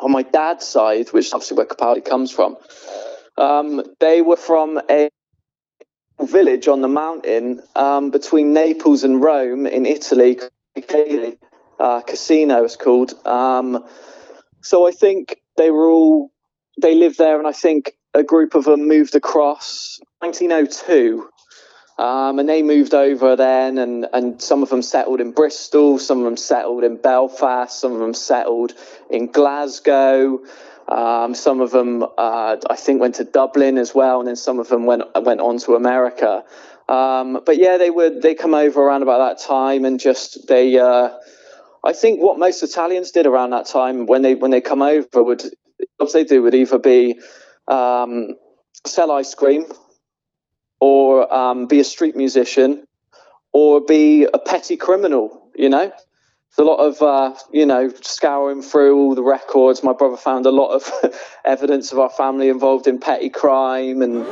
on 0.00 0.12
my 0.12 0.22
dad's 0.22 0.66
side, 0.66 1.08
which 1.08 1.26
is 1.26 1.32
obviously 1.32 1.56
where 1.56 1.66
Capaldi 1.66 2.04
comes 2.04 2.30
from, 2.30 2.56
um, 3.36 3.82
they 4.00 4.22
were 4.22 4.36
from 4.36 4.80
a 4.90 5.08
village 6.20 6.68
on 6.68 6.80
the 6.80 6.88
mountain 6.88 7.62
um, 7.76 8.10
between 8.10 8.52
Naples 8.52 9.04
and 9.04 9.22
Rome 9.22 9.66
in 9.66 9.86
Italy. 9.86 10.38
Uh, 11.78 12.00
Cassino 12.00 12.64
is 12.64 12.76
called. 12.76 13.14
Um, 13.26 13.84
so 14.62 14.86
I 14.86 14.90
think 14.90 15.40
they 15.56 15.70
were 15.70 15.88
all 15.88 16.30
they 16.80 16.94
lived 16.94 17.18
there, 17.18 17.38
and 17.38 17.46
I 17.46 17.52
think 17.52 17.92
a 18.14 18.22
group 18.22 18.54
of 18.54 18.64
them 18.64 18.86
moved 18.88 19.14
across 19.14 19.98
1902. 20.20 21.28
Um, 21.98 22.38
and 22.38 22.48
they 22.48 22.62
moved 22.62 22.94
over 22.94 23.34
then, 23.34 23.76
and, 23.76 24.06
and 24.12 24.40
some 24.40 24.62
of 24.62 24.68
them 24.68 24.82
settled 24.82 25.20
in 25.20 25.32
Bristol, 25.32 25.98
some 25.98 26.18
of 26.18 26.24
them 26.24 26.36
settled 26.36 26.84
in 26.84 26.96
Belfast, 26.96 27.80
some 27.80 27.92
of 27.92 27.98
them 27.98 28.14
settled 28.14 28.72
in 29.10 29.32
Glasgow, 29.32 30.38
um, 30.86 31.34
some 31.34 31.60
of 31.60 31.72
them 31.72 32.04
uh, 32.04 32.56
I 32.70 32.76
think 32.76 33.00
went 33.00 33.16
to 33.16 33.24
Dublin 33.24 33.78
as 33.78 33.96
well, 33.96 34.20
and 34.20 34.28
then 34.28 34.36
some 34.36 34.60
of 34.60 34.68
them 34.68 34.86
went 34.86 35.02
went 35.22 35.40
on 35.40 35.58
to 35.58 35.74
America. 35.74 36.44
Um, 36.88 37.42
but 37.44 37.58
yeah, 37.58 37.78
they 37.78 37.90
would 37.90 38.22
they 38.22 38.36
come 38.36 38.54
over 38.54 38.80
around 38.80 39.02
about 39.02 39.18
that 39.18 39.44
time, 39.44 39.84
and 39.84 39.98
just 39.98 40.46
they 40.46 40.78
uh, 40.78 41.10
I 41.84 41.92
think 41.92 42.20
what 42.20 42.38
most 42.38 42.62
Italians 42.62 43.10
did 43.10 43.26
around 43.26 43.50
that 43.50 43.66
time 43.66 44.06
when 44.06 44.22
they 44.22 44.36
when 44.36 44.52
they 44.52 44.60
come 44.60 44.82
over 44.82 45.22
would 45.22 45.42
what 45.96 46.12
they 46.12 46.22
do 46.24 46.42
would 46.42 46.54
either 46.54 46.78
be 46.78 47.18
um, 47.66 48.36
sell 48.86 49.10
ice 49.10 49.34
cream 49.34 49.66
or 50.80 51.32
um, 51.34 51.66
be 51.66 51.80
a 51.80 51.84
street 51.84 52.16
musician 52.16 52.84
or 53.52 53.80
be 53.80 54.24
a 54.24 54.38
petty 54.38 54.76
criminal. 54.76 55.42
You 55.56 55.68
know, 55.70 55.78
There's 55.88 56.58
a 56.58 56.64
lot 56.64 56.76
of 56.78 57.02
uh, 57.02 57.34
you 57.52 57.66
know 57.66 57.90
scouring 58.02 58.62
through 58.62 58.96
all 58.98 59.14
the 59.14 59.22
records. 59.24 59.82
My 59.82 59.92
brother 59.94 60.16
found 60.16 60.46
a 60.46 60.50
lot 60.52 60.74
of 60.74 60.90
evidence 61.44 61.92
of 61.92 61.98
our 61.98 62.10
family 62.10 62.48
involved 62.48 62.86
in 62.86 62.98
petty 63.00 63.30
crime 63.30 64.02
and 64.02 64.26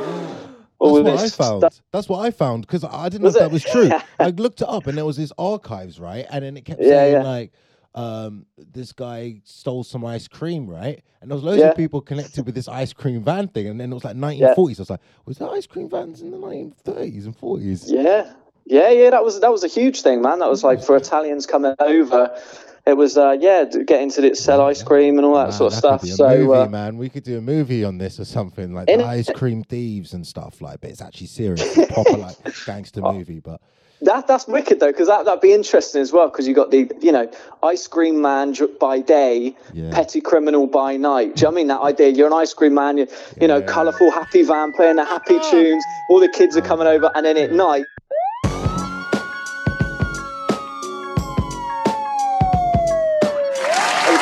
all 0.79 0.93
That's 0.93 1.03
what 1.03 1.19
I 1.19 1.23
this 1.23 1.35
found. 1.35 1.59
stuff. 1.59 1.81
That's 1.91 2.09
what 2.09 2.19
I 2.19 2.31
found 2.31 2.61
because 2.67 2.83
I 2.83 3.09
didn't 3.09 3.23
Was 3.23 3.33
know 3.35 3.37
if 3.37 3.37
it? 3.37 3.39
that 3.39 3.51
was 3.51 3.63
true. 3.63 3.95
I 4.19 4.29
looked 4.31 4.61
it 4.61 4.69
up 4.69 4.87
and 4.87 4.97
there 4.97 5.05
was 5.05 5.17
this 5.17 5.33
archives, 5.37 5.99
right? 5.99 6.25
And 6.29 6.43
then 6.45 6.57
it 6.57 6.65
kept 6.65 6.81
Yeah, 6.81 6.89
saying 6.89 7.13
yeah. 7.13 7.23
like, 7.23 7.51
um, 7.97 8.45
this 8.57 8.91
guy 8.91 9.41
stole 9.43 9.83
some 9.83 10.05
ice 10.05 10.27
cream, 10.27 10.69
right? 10.69 11.01
And 11.19 11.31
there 11.31 11.35
was 11.35 11.43
loads 11.43 11.57
Yeah. 11.57 11.69
of 11.69 11.75
people 11.75 11.99
connected 11.99 12.45
with 12.45 12.53
this 12.53 12.67
ice 12.67 12.93
cream 12.93 13.23
van 13.23 13.47
thing. 13.47 13.67
And 13.67 13.79
then 13.81 13.91
it 13.91 13.95
was 13.95 14.03
like 14.03 14.15
1940s. 14.15 14.77
I 14.77 14.81
was 14.83 14.89
like, 14.91 14.99
was 15.25 15.39
there 15.39 15.49
ice 15.49 15.65
cream 15.65 15.89
vans 15.89 16.21
in 16.21 16.29
the 16.29 16.37
1930s 16.37 17.25
and 17.25 17.35
40s? 17.35 17.85
Yeah, 17.87 18.31
yeah, 18.65 18.91
yeah. 18.91 19.09
That 19.09 19.23
was 19.23 19.39
that 19.39 19.51
was 19.51 19.63
a 19.63 19.67
huge 19.67 20.01
thing, 20.03 20.21
man. 20.21 20.37
That 20.39 20.49
was 20.49 20.63
like 20.63 20.83
for 20.83 20.95
Italians 20.95 21.47
coming 21.47 21.73
over. 21.79 22.39
It 22.87 22.95
was 22.95 23.17
uh, 23.17 23.35
yeah, 23.39 23.65
getting 23.65 24.09
to 24.11 24.33
sell 24.35 24.61
ice 24.61 24.81
cream 24.81 25.17
and 25.17 25.25
all 25.25 25.35
that 25.35 25.49
Man, 25.49 25.51
sort 25.51 25.73
of 25.73 25.81
that 25.81 25.99
stuff. 26.01 26.09
So 26.09 26.29
movie, 26.29 26.53
uh, 26.53 26.69
man. 26.69 26.97
We 26.97 27.09
could 27.09 27.23
do 27.23 27.37
a 27.37 27.41
movie 27.41 27.83
on 27.83 27.97
this 27.97 28.17
or 28.19 28.25
something 28.25 28.73
like 28.73 28.89
ice 28.89 29.29
cream 29.29 29.63
thieves 29.63 30.13
and 30.13 30.25
stuff 30.25 30.61
like. 30.61 30.79
But 30.81 30.91
it's 30.91 31.01
actually 31.01 31.27
serious, 31.27 31.77
it's 31.77 31.91
proper 31.93 32.17
like 32.17 32.37
gangster 32.65 33.01
Oh. 33.03 33.11
movie. 33.11 33.41
But 33.41 33.59
that 34.03 34.25
that's 34.27 34.47
wicked 34.47 34.79
though, 34.79 34.87
because 34.91 35.07
that 35.07 35.25
that'd 35.25 35.41
be 35.41 35.51
interesting 35.51 36.01
as 36.01 36.13
well. 36.13 36.29
Because 36.29 36.47
you 36.47 36.53
got 36.53 36.71
the 36.71 36.89
you 37.01 37.11
know 37.11 37.29
ice 37.61 37.87
cream 37.87 38.21
man 38.21 38.55
by 38.79 38.99
day, 39.01 39.55
Yeah. 39.73 39.91
petty 39.91 40.21
criminal 40.21 40.65
by 40.67 40.95
night. 40.95 41.35
Do 41.35 41.41
you 41.41 41.43
know 41.43 41.49
what 41.49 41.51
I 41.51 41.55
mean 41.55 41.67
that 41.67 41.81
idea? 41.81 42.09
You're 42.09 42.27
an 42.27 42.33
ice 42.33 42.53
cream 42.53 42.73
man. 42.75 42.97
You, 42.99 43.07
you 43.41 43.47
know, 43.49 43.61
colourful, 43.61 44.11
happy 44.11 44.43
van 44.43 44.71
playing 44.71 44.95
the 44.95 45.03
happy 45.05 45.39
tunes. 45.51 45.83
All 46.09 46.21
the 46.21 46.29
kids 46.29 46.55
are 46.55 46.61
coming 46.61 46.87
over, 46.87 47.11
and 47.15 47.25
then 47.25 47.35
at 47.35 47.51
night. 47.51 47.83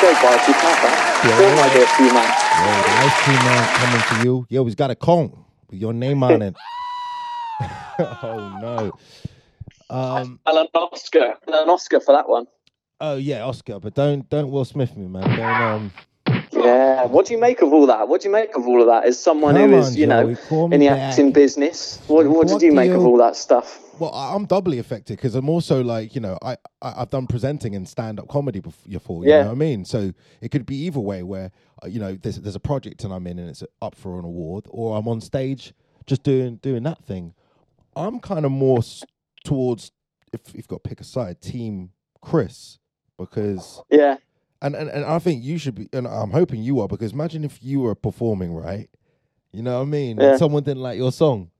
There 0.06 0.14
you 0.14 0.22
go, 0.22 0.28
Bart. 0.28 0.46
You 0.46 0.54
can't 0.54 0.82
that. 0.82 1.24
Yeah. 1.26 1.36
Film 1.36 1.58
idea 1.58 1.86
for 1.88 2.02
you, 2.02 2.14
man. 2.14 2.30
yo, 2.62 2.82
the 2.86 2.92
ice 3.02 3.22
cream 3.24 3.42
man 3.42 3.64
coming 3.74 4.02
to 4.08 4.24
you. 4.24 4.46
Yo, 4.48 4.64
he's 4.64 4.76
got 4.76 4.92
a 4.92 4.94
cone 4.94 5.44
with 5.68 5.80
your 5.80 5.92
name 5.92 6.22
on 6.22 6.42
it. 6.42 6.54
oh 7.98 8.58
no. 8.62 8.92
Um. 9.90 10.38
And 10.46 10.58
an 10.58 10.66
Oscar. 10.74 11.34
And 11.44 11.56
an 11.56 11.68
Oscar 11.68 11.98
for 11.98 12.12
that 12.12 12.28
one. 12.28 12.46
Oh 13.00 13.16
yeah, 13.16 13.42
Oscar. 13.42 13.80
But 13.80 13.94
don't 13.94 14.30
don't 14.30 14.48
Will 14.52 14.64
Smith 14.64 14.96
me, 14.96 15.08
man. 15.08 15.28
Don't 15.28 15.40
um. 15.40 15.92
Yeah. 16.64 17.06
What 17.06 17.26
do 17.26 17.34
you 17.34 17.40
make 17.40 17.62
of 17.62 17.72
all 17.72 17.86
that? 17.86 18.08
What 18.08 18.20
do 18.22 18.28
you 18.28 18.32
make 18.32 18.56
of 18.56 18.66
all 18.66 18.80
of 18.80 18.86
that? 18.88 19.04
As 19.04 19.18
someone 19.18 19.54
Come 19.54 19.70
who 19.70 19.78
is, 19.78 19.88
on, 19.88 19.94
you 19.96 20.06
know, 20.06 20.34
Joey, 20.34 20.74
in 20.74 20.80
the 20.80 20.86
back. 20.88 20.98
acting 21.10 21.32
business, 21.32 22.00
what, 22.06 22.26
what 22.26 22.46
What 22.46 22.60
did 22.60 22.62
you 22.66 22.72
make 22.72 22.90
of 22.90 23.04
all 23.04 23.16
that 23.18 23.36
stuff? 23.36 23.80
Well, 23.98 24.12
I'm 24.12 24.44
doubly 24.44 24.78
affected 24.78 25.16
because 25.16 25.34
I'm 25.34 25.48
also 25.48 25.82
like, 25.82 26.14
you 26.14 26.20
know, 26.20 26.38
I, 26.42 26.52
I 26.82 26.94
I've 27.02 27.10
done 27.10 27.26
presenting 27.26 27.74
and 27.74 27.88
stand 27.88 28.20
up 28.20 28.28
comedy 28.28 28.60
before. 28.60 29.24
You 29.24 29.30
Yeah. 29.30 29.38
know 29.42 29.46
what 29.48 29.52
I 29.52 29.56
mean? 29.56 29.84
So 29.86 30.12
it 30.42 30.50
could 30.50 30.66
be 30.66 30.76
either 30.84 31.00
way, 31.00 31.22
where 31.22 31.50
uh, 31.82 31.86
you 31.86 31.98
know, 31.98 32.14
there's 32.22 32.36
there's 32.40 32.56
a 32.56 32.60
project 32.60 33.04
and 33.04 33.12
I'm 33.12 33.26
in 33.26 33.38
and 33.38 33.48
it's 33.48 33.62
up 33.80 33.94
for 33.94 34.18
an 34.18 34.24
award, 34.26 34.66
or 34.68 34.98
I'm 34.98 35.08
on 35.08 35.20
stage 35.22 35.72
just 36.06 36.22
doing 36.22 36.56
doing 36.56 36.82
that 36.82 37.04
thing. 37.04 37.32
I'm 37.96 38.20
kind 38.20 38.44
of 38.44 38.52
more 38.52 38.78
s- 38.80 39.02
towards 39.44 39.92
if 40.32 40.40
if 40.50 40.54
you've 40.56 40.68
got 40.68 40.84
to 40.84 40.88
pick 40.90 41.00
a 41.00 41.04
side, 41.04 41.40
team 41.40 41.90
Chris, 42.20 42.78
because 43.18 43.82
Yeah. 43.90 44.18
And, 44.62 44.74
and 44.74 44.88
and 44.90 45.04
I 45.04 45.18
think 45.18 45.42
you 45.44 45.58
should 45.58 45.74
be, 45.74 45.88
and 45.92 46.06
I'm 46.06 46.30
hoping 46.30 46.62
you 46.62 46.80
are, 46.80 46.88
because 46.88 47.12
imagine 47.12 47.44
if 47.44 47.62
you 47.62 47.80
were 47.80 47.94
performing, 47.94 48.52
right? 48.54 48.88
You 49.52 49.62
know 49.62 49.76
what 49.76 49.82
I 49.82 49.86
mean? 49.86 50.18
Yeah. 50.18 50.30
And 50.30 50.38
someone 50.38 50.62
didn't 50.62 50.82
like 50.82 50.98
your 50.98 51.12
song. 51.12 51.50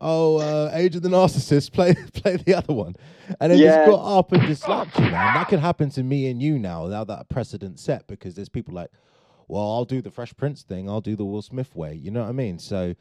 Oh, 0.00 0.38
uh, 0.38 0.70
Age 0.74 0.96
of 0.96 1.02
the 1.02 1.08
Narcissist, 1.08 1.72
play 1.74 1.94
play 2.14 2.36
the 2.36 2.54
other 2.54 2.72
one, 2.74 2.96
and 3.40 3.52
then 3.52 3.58
Yeah. 3.58 3.76
just 3.86 3.90
got 3.90 4.18
up 4.18 4.32
and 4.32 4.42
just 4.42 4.62
slapped 4.64 4.98
you, 4.98 5.04
man. 5.04 5.34
That 5.34 5.48
could 5.48 5.60
happen 5.60 5.90
to 5.90 6.02
me 6.02 6.28
and 6.30 6.42
you 6.42 6.58
now. 6.58 6.86
Now 6.86 7.04
that 7.04 7.28
precedent 7.28 7.78
set, 7.78 8.06
because 8.08 8.34
there's 8.34 8.48
people 8.48 8.74
like, 8.74 8.90
well, 9.46 9.62
I'll 9.62 9.84
do 9.84 10.02
the 10.02 10.10
Fresh 10.10 10.36
Prince 10.36 10.62
thing, 10.62 10.88
I'll 10.88 11.00
do 11.00 11.14
the 11.16 11.24
Will 11.24 11.42
Smith 11.42 11.74
way. 11.76 11.94
You 11.94 12.10
know 12.10 12.22
what 12.22 12.28
I 12.28 12.32
mean? 12.32 12.58
So, 12.58 12.94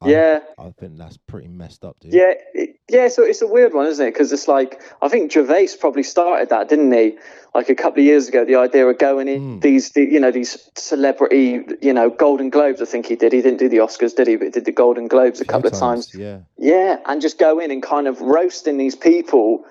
I, 0.00 0.10
Yeah. 0.10 0.40
I 0.58 0.70
think 0.70 0.96
that's 0.98 1.16
pretty 1.18 1.48
messed 1.48 1.84
up, 1.84 1.98
dude. 2.00 2.12
Yeah, 2.14 2.32
it- 2.54 2.69
yeah. 2.90 3.08
So 3.08 3.22
it's 3.22 3.42
a 3.42 3.46
weird 3.46 3.72
one, 3.74 3.86
isn't 3.86 4.04
it? 4.06 4.12
Because 4.12 4.32
it's 4.32 4.48
like 4.48 4.80
I 5.02 5.08
think 5.08 5.32
Gervais 5.32 5.68
probably 5.80 6.02
started 6.02 6.48
that, 6.50 6.68
didn't 6.68 6.92
he? 6.92 7.16
Like 7.54 7.68
a 7.68 7.74
couple 7.74 7.98
of 8.00 8.04
years 8.06 8.28
ago, 8.28 8.44
the 8.44 8.54
idea 8.56 8.86
of 8.86 8.98
going 8.98 9.26
in 9.26 9.40
Mm. 9.58 9.60
these, 9.62 9.90
the, 9.90 10.04
you 10.04 10.20
know, 10.20 10.30
these 10.30 10.70
celebrity, 10.76 11.62
you 11.82 11.92
know, 11.92 12.08
Golden 12.08 12.48
Globes. 12.48 12.80
I 12.80 12.84
think 12.84 13.06
he 13.06 13.16
did. 13.16 13.32
He 13.32 13.42
didn't 13.42 13.58
do 13.58 13.68
the 13.68 13.78
Oscars, 13.78 14.14
did 14.14 14.28
he? 14.28 14.36
But 14.36 14.44
he 14.44 14.50
did 14.50 14.66
the 14.66 14.72
Golden 14.72 15.08
Globes 15.08 15.40
a 15.40 15.44
couple 15.44 15.66
of 15.66 15.72
times. 15.78 16.14
Yeah. 16.14 16.38
Yeah, 16.58 16.98
and 17.06 17.20
just 17.20 17.38
go 17.38 17.58
in 17.58 17.70
and 17.72 17.82
kind 17.82 18.06
of 18.06 18.20
roasting 18.20 18.76
these 18.76 18.94
people, 18.94 19.64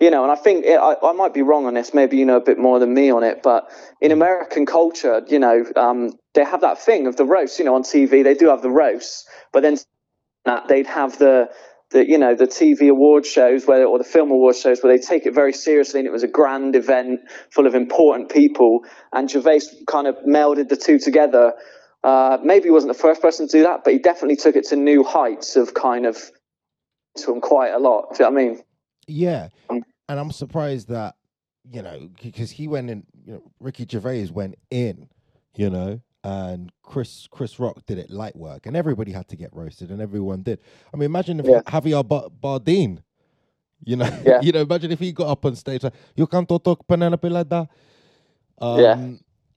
you 0.00 0.10
know. 0.10 0.22
And 0.22 0.32
I 0.32 0.36
think 0.36 0.64
it, 0.64 0.78
I, 0.78 0.94
I 1.02 1.12
might 1.12 1.34
be 1.34 1.42
wrong 1.42 1.66
on 1.66 1.74
this. 1.74 1.92
Maybe 1.92 2.16
you 2.16 2.24
know 2.24 2.36
a 2.38 2.40
bit 2.40 2.58
more 2.58 2.78
than 2.78 2.94
me 2.94 3.10
on 3.10 3.22
it. 3.22 3.42
But 3.42 3.68
in 4.00 4.12
American 4.12 4.64
culture, 4.64 5.22
you 5.28 5.38
know, 5.38 5.64
um, 5.76 6.12
they 6.32 6.44
have 6.44 6.62
that 6.62 6.78
thing 6.80 7.06
of 7.06 7.16
the 7.16 7.26
roast. 7.26 7.58
You 7.58 7.66
know, 7.66 7.74
on 7.74 7.82
TV 7.82 8.24
they 8.24 8.34
do 8.34 8.48
have 8.48 8.62
the 8.62 8.70
roasts, 8.70 9.26
but 9.52 9.62
then 9.62 9.76
that 10.46 10.68
they'd 10.68 10.86
have 10.86 11.18
the 11.18 11.50
the 11.90 12.08
you 12.08 12.18
know 12.18 12.34
the 12.34 12.46
TV 12.46 12.88
award 12.90 13.24
shows 13.24 13.66
where 13.66 13.86
or 13.86 13.98
the 13.98 14.04
film 14.04 14.30
award 14.30 14.56
shows 14.56 14.82
where 14.82 14.96
they 14.96 15.02
take 15.02 15.26
it 15.26 15.34
very 15.34 15.52
seriously 15.52 16.00
and 16.00 16.06
it 16.06 16.12
was 16.12 16.22
a 16.22 16.28
grand 16.28 16.74
event 16.74 17.20
full 17.50 17.66
of 17.66 17.74
important 17.74 18.30
people. 18.30 18.80
And 19.12 19.30
Gervais 19.30 19.62
kind 19.86 20.06
of 20.06 20.16
melded 20.26 20.68
the 20.68 20.76
two 20.76 20.98
together. 20.98 21.54
Uh, 22.02 22.38
maybe 22.42 22.64
he 22.64 22.70
wasn't 22.70 22.92
the 22.92 22.98
first 22.98 23.22
person 23.22 23.48
to 23.48 23.58
do 23.58 23.64
that, 23.64 23.82
but 23.84 23.92
he 23.92 23.98
definitely 23.98 24.36
took 24.36 24.56
it 24.56 24.66
to 24.68 24.76
new 24.76 25.02
heights 25.02 25.56
of 25.56 25.74
kind 25.74 26.06
of 26.06 26.18
to 27.16 27.32
him 27.32 27.40
quite 27.40 27.72
a 27.72 27.78
lot. 27.78 28.14
Do 28.14 28.24
you 28.24 28.30
know 28.30 28.34
what 28.34 28.42
I 28.42 28.44
mean? 28.44 28.62
Yeah, 29.08 29.48
Um, 29.70 29.82
and 30.08 30.20
I'm 30.20 30.32
surprised 30.32 30.88
that 30.88 31.14
you 31.70 31.82
know 31.82 32.08
because 32.22 32.50
he 32.50 32.68
went 32.68 32.90
in. 32.90 33.04
You 33.24 33.32
know, 33.34 33.42
Ricky 33.60 33.86
Gervais 33.88 34.28
went 34.32 34.56
in. 34.70 35.08
You 35.54 35.70
know, 35.70 36.00
and 36.26 36.72
Chris 36.82 37.28
Chris 37.30 37.60
Rock 37.60 37.86
did 37.86 37.98
it 37.98 38.10
light 38.10 38.34
work, 38.36 38.66
and 38.66 38.76
everybody 38.76 39.12
had 39.12 39.28
to 39.28 39.36
get 39.36 39.50
roasted, 39.54 39.90
and 39.90 40.00
everyone 40.02 40.42
did. 40.42 40.58
I 40.92 40.96
mean, 40.96 41.06
imagine 41.06 41.38
if 41.40 41.46
Yeah. 41.46 41.60
Javier 41.62 42.06
Ba- 42.06 42.28
Bardem. 42.42 42.98
You 43.84 43.96
know, 43.96 44.10
Yeah. 44.24 44.40
you 44.46 44.52
know. 44.52 44.62
Imagine 44.62 44.90
if 44.90 44.98
he 44.98 45.12
got 45.12 45.28
up 45.28 45.44
on 45.44 45.54
stage 45.54 45.84
like 45.84 45.94
you 46.16 46.26
can't 46.26 46.48
talk 46.48 46.86
Penelope 46.88 47.28
like 47.28 47.48
that. 47.50 47.68
Um, 48.58 48.80
Yeah. 48.80 49.08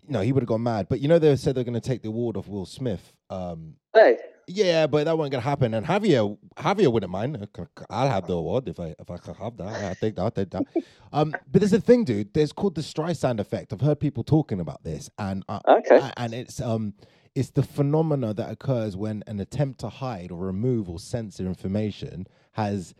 No, 0.07 0.21
he 0.21 0.31
would 0.31 0.43
have 0.43 0.47
gone 0.47 0.63
mad. 0.63 0.88
But 0.89 0.99
you 1.01 1.07
know, 1.07 1.19
they 1.19 1.35
said 1.35 1.55
they're 1.55 1.63
going 1.63 1.81
to 1.81 1.89
take 1.89 2.01
the 2.03 2.09
award 2.09 2.38
off 2.38 2.47
Will 2.47 2.65
Smith. 2.65 3.13
Um, 3.29 3.75
Hey, 3.93 4.17
yeah, 4.50 4.88
but 4.88 5.06
that 5.06 5.18
wasn't 5.18 5.34
gonna 5.34 5.41
happen. 5.44 5.74
And 5.74 5.86
Javier, 5.86 6.38
Javier 6.58 6.91
wouldn't 6.91 7.12
mind. 7.12 7.48
I'll 7.89 8.10
have 8.10 8.27
the 8.27 8.34
award 8.34 8.68
if 8.68 8.79
I 8.79 8.96
if 9.00 9.10
I 9.10 9.18
can 9.18 9.36
have 9.36 9.58
that. 9.58 9.68
I 9.68 9.94
take 9.94 10.15
that. 10.15 10.25
I 10.25 10.29
take 10.29 10.50
that. 10.51 10.63
um, 11.13 11.34
but 11.51 11.62
there's 11.62 11.74
a 11.74 11.79
thing, 11.82 12.03
dude. 12.03 12.34
There's 12.34 12.51
called 12.51 12.75
the 12.75 12.82
Streisand 12.82 13.39
effect. 13.39 13.72
I've 13.74 13.82
heard 13.82 14.00
people 14.00 14.24
talking 14.24 14.60
about 14.60 14.84
this, 14.84 15.10
and 15.18 15.44
uh, 15.48 15.60
Okay. 15.68 16.01
and 16.18 16.34
it's 16.34 16.60
um, 16.62 16.94
it's 17.36 17.51
the 17.51 17.63
phenomena 17.63 18.34
that 18.34 18.50
occurs 18.51 18.98
when 18.98 19.24
an 19.27 19.39
attempt 19.39 19.79
to 19.82 19.89
hide 19.89 20.32
or 20.32 20.38
remove 20.46 20.89
or 20.89 21.00
censor 21.00 21.46
information 21.46 22.25
has 22.53 22.94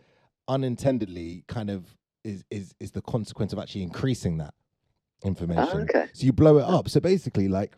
unintendedly 0.48 1.44
kind 1.48 1.70
of 1.70 1.96
is 2.24 2.44
is 2.50 2.74
is 2.80 2.90
the 2.92 3.02
consequence 3.02 3.52
of 3.52 3.58
actually 3.58 3.82
increasing 3.82 4.38
that 4.38 4.54
information. 5.24 5.82
okay. 5.82 6.06
So 6.12 6.26
you 6.26 6.32
blow 6.32 6.58
it 6.58 6.64
up. 6.64 6.88
So 6.88 7.00
basically, 7.00 7.48
like, 7.48 7.76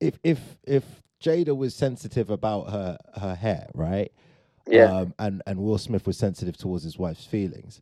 if 0.00 0.18
if 0.22 0.58
if 0.66 1.02
Jada 1.22 1.56
was 1.56 1.74
sensitive 1.74 2.30
about 2.30 2.70
her 2.70 2.98
her 3.16 3.34
hair, 3.34 3.68
right? 3.74 4.12
Yeah. 4.68 4.90
Um, 4.92 5.14
and 5.18 5.42
and 5.46 5.60
Will 5.60 5.78
Smith 5.78 6.06
was 6.06 6.16
sensitive 6.18 6.56
towards 6.56 6.84
his 6.84 6.98
wife's 6.98 7.24
feelings. 7.26 7.80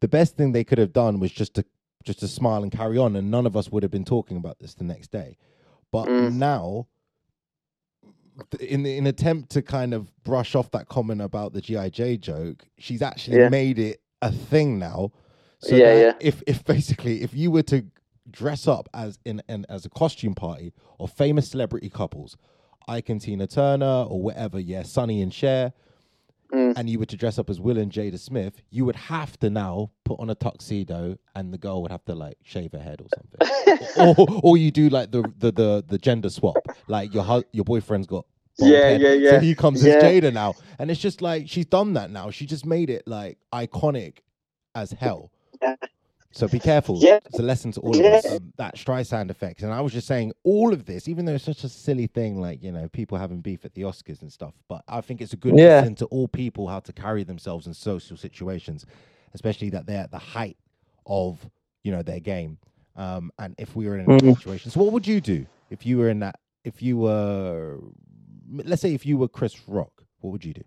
The 0.00 0.08
best 0.08 0.36
thing 0.36 0.52
they 0.52 0.64
could 0.64 0.78
have 0.78 0.92
done 0.92 1.20
was 1.20 1.30
just 1.32 1.54
to 1.54 1.64
just 2.04 2.20
to 2.20 2.28
smile 2.28 2.62
and 2.62 2.72
carry 2.72 2.98
on, 2.98 3.16
and 3.16 3.30
none 3.30 3.46
of 3.46 3.56
us 3.56 3.70
would 3.70 3.82
have 3.82 3.92
been 3.92 4.04
talking 4.04 4.36
about 4.36 4.58
this 4.58 4.74
the 4.74 4.84
next 4.84 5.10
day. 5.10 5.36
But 5.92 6.08
Mm. 6.08 6.34
now, 6.34 6.86
in 8.60 8.82
the 8.82 8.96
in 8.96 9.06
attempt 9.06 9.50
to 9.50 9.62
kind 9.62 9.92
of 9.94 10.12
brush 10.24 10.54
off 10.54 10.70
that 10.72 10.88
comment 10.88 11.20
about 11.20 11.52
the 11.52 11.60
GI 11.60 11.90
J 11.90 12.16
joke, 12.16 12.66
she's 12.78 13.02
actually 13.02 13.38
Yeah. 13.38 13.48
made 13.50 13.78
it 13.78 14.00
a 14.22 14.32
thing 14.32 14.78
now. 14.78 15.12
So 15.58 15.76
Yeah, 15.76 15.94
yeah. 15.94 16.12
if 16.20 16.42
if 16.46 16.64
basically 16.64 17.22
if 17.22 17.34
you 17.34 17.50
were 17.50 17.62
to 17.64 17.84
dress 18.30 18.68
up 18.68 18.88
as 18.94 19.18
in, 19.24 19.42
in 19.48 19.66
as 19.68 19.84
a 19.84 19.90
costume 19.90 20.34
party 20.34 20.72
of 20.98 21.12
famous 21.12 21.48
celebrity 21.48 21.90
couples, 21.90 22.36
Ike 22.88 23.08
and 23.10 23.20
Tina 23.20 23.46
Turner 23.46 24.04
or 24.08 24.20
whatever, 24.22 24.58
yeah, 24.58 24.82
Sonny 24.82 25.22
and 25.22 25.32
Cher, 25.32 25.72
Mm. 26.52 26.72
and 26.76 26.90
you 26.90 26.98
were 26.98 27.06
to 27.06 27.16
dress 27.16 27.38
up 27.38 27.48
as 27.48 27.60
Will 27.60 27.78
and 27.78 27.92
Jada 27.92 28.18
Smith, 28.18 28.60
you 28.70 28.84
would 28.84 28.96
have 28.96 29.38
to 29.38 29.48
now 29.50 29.92
put 30.04 30.18
on 30.18 30.30
a 30.30 30.34
tuxedo, 30.34 31.16
and 31.36 31.54
the 31.54 31.58
girl 31.58 31.80
would 31.82 31.92
have 31.92 32.04
to 32.06 32.14
like 32.16 32.38
shave 32.42 32.72
her 32.72 32.80
head 32.80 33.00
or 33.00 33.06
something, 33.16 34.18
or 34.18 34.40
or 34.42 34.56
you 34.56 34.72
do 34.72 34.88
like 34.88 35.12
the 35.12 35.22
the 35.38 35.52
the, 35.52 35.84
the 35.86 35.96
gender 35.96 36.28
swap, 36.28 36.56
like 36.88 37.14
your 37.14 37.22
hu- 37.22 37.44
your 37.52 37.64
boyfriend's 37.64 38.08
got. 38.08 38.26
Yeah, 38.58 38.78
head, 38.78 39.00
yeah, 39.00 39.30
So 39.30 39.34
yeah. 39.36 39.40
he 39.40 39.54
comes 39.54 39.84
Yeah. 39.84 39.94
as 39.94 40.02
Jada 40.02 40.32
now, 40.32 40.54
and 40.80 40.90
it's 40.90 40.98
just 41.00 41.22
like 41.22 41.48
she's 41.48 41.66
done 41.66 41.92
that 41.92 42.10
now. 42.10 42.30
She 42.32 42.46
just 42.46 42.66
made 42.66 42.90
it 42.90 43.04
like 43.06 43.38
iconic 43.54 44.18
as 44.74 44.90
hell. 44.90 45.30
So 46.32 46.46
be 46.46 46.60
careful. 46.60 46.98
Yeah. 47.00 47.18
It's 47.26 47.38
a 47.38 47.42
lesson 47.42 47.72
to 47.72 47.80
all 47.80 47.96
Yeah. 47.96 48.06
of 48.08 48.14
us. 48.24 48.30
Um, 48.30 48.52
that 48.56 48.76
Streisand 48.76 49.30
effect. 49.30 49.62
And 49.62 49.72
I 49.72 49.80
was 49.80 49.92
just 49.92 50.06
saying 50.06 50.32
all 50.44 50.72
of 50.72 50.84
this, 50.86 51.08
even 51.08 51.24
though 51.24 51.34
it's 51.34 51.44
such 51.44 51.64
a 51.64 51.68
silly 51.68 52.06
thing, 52.06 52.40
like, 52.40 52.62
you 52.62 52.70
know, 52.70 52.88
people 52.88 53.18
having 53.18 53.40
beef 53.40 53.64
at 53.64 53.74
the 53.74 53.82
Oscars 53.82 54.22
and 54.22 54.32
stuff. 54.32 54.54
But 54.68 54.84
I 54.86 55.00
think 55.00 55.20
it's 55.20 55.32
a 55.32 55.36
good 55.36 55.58
Yeah. 55.58 55.80
lesson 55.80 55.96
to 55.96 56.06
all 56.06 56.28
people 56.28 56.68
how 56.68 56.80
to 56.80 56.92
carry 56.92 57.24
themselves 57.24 57.66
in 57.66 57.74
social 57.74 58.16
situations, 58.16 58.86
especially 59.34 59.70
that 59.70 59.86
they're 59.86 60.02
at 60.04 60.12
the 60.12 60.18
height 60.18 60.56
of, 61.06 61.50
you 61.82 61.90
know, 61.90 62.02
their 62.02 62.20
game. 62.20 62.58
Um, 62.94 63.32
and 63.38 63.54
if 63.58 63.74
we 63.74 63.86
were 63.88 63.96
in 63.98 64.04
a 64.06 64.08
Mhm. 64.20 64.36
situation, 64.36 64.70
so 64.70 64.80
what 64.82 64.92
would 64.92 65.06
you 65.08 65.20
do 65.20 65.46
if 65.70 65.84
you 65.84 65.98
were 65.98 66.08
in 66.10 66.20
that? 66.20 66.38
If 66.64 66.80
you 66.82 66.96
were, 66.98 67.80
let's 68.52 68.82
say, 68.82 68.94
if 68.94 69.04
you 69.04 69.16
were 69.18 69.28
Chris 69.28 69.68
Rock, 69.68 70.04
what 70.20 70.30
would 70.30 70.44
you 70.44 70.54
do? 70.54 70.64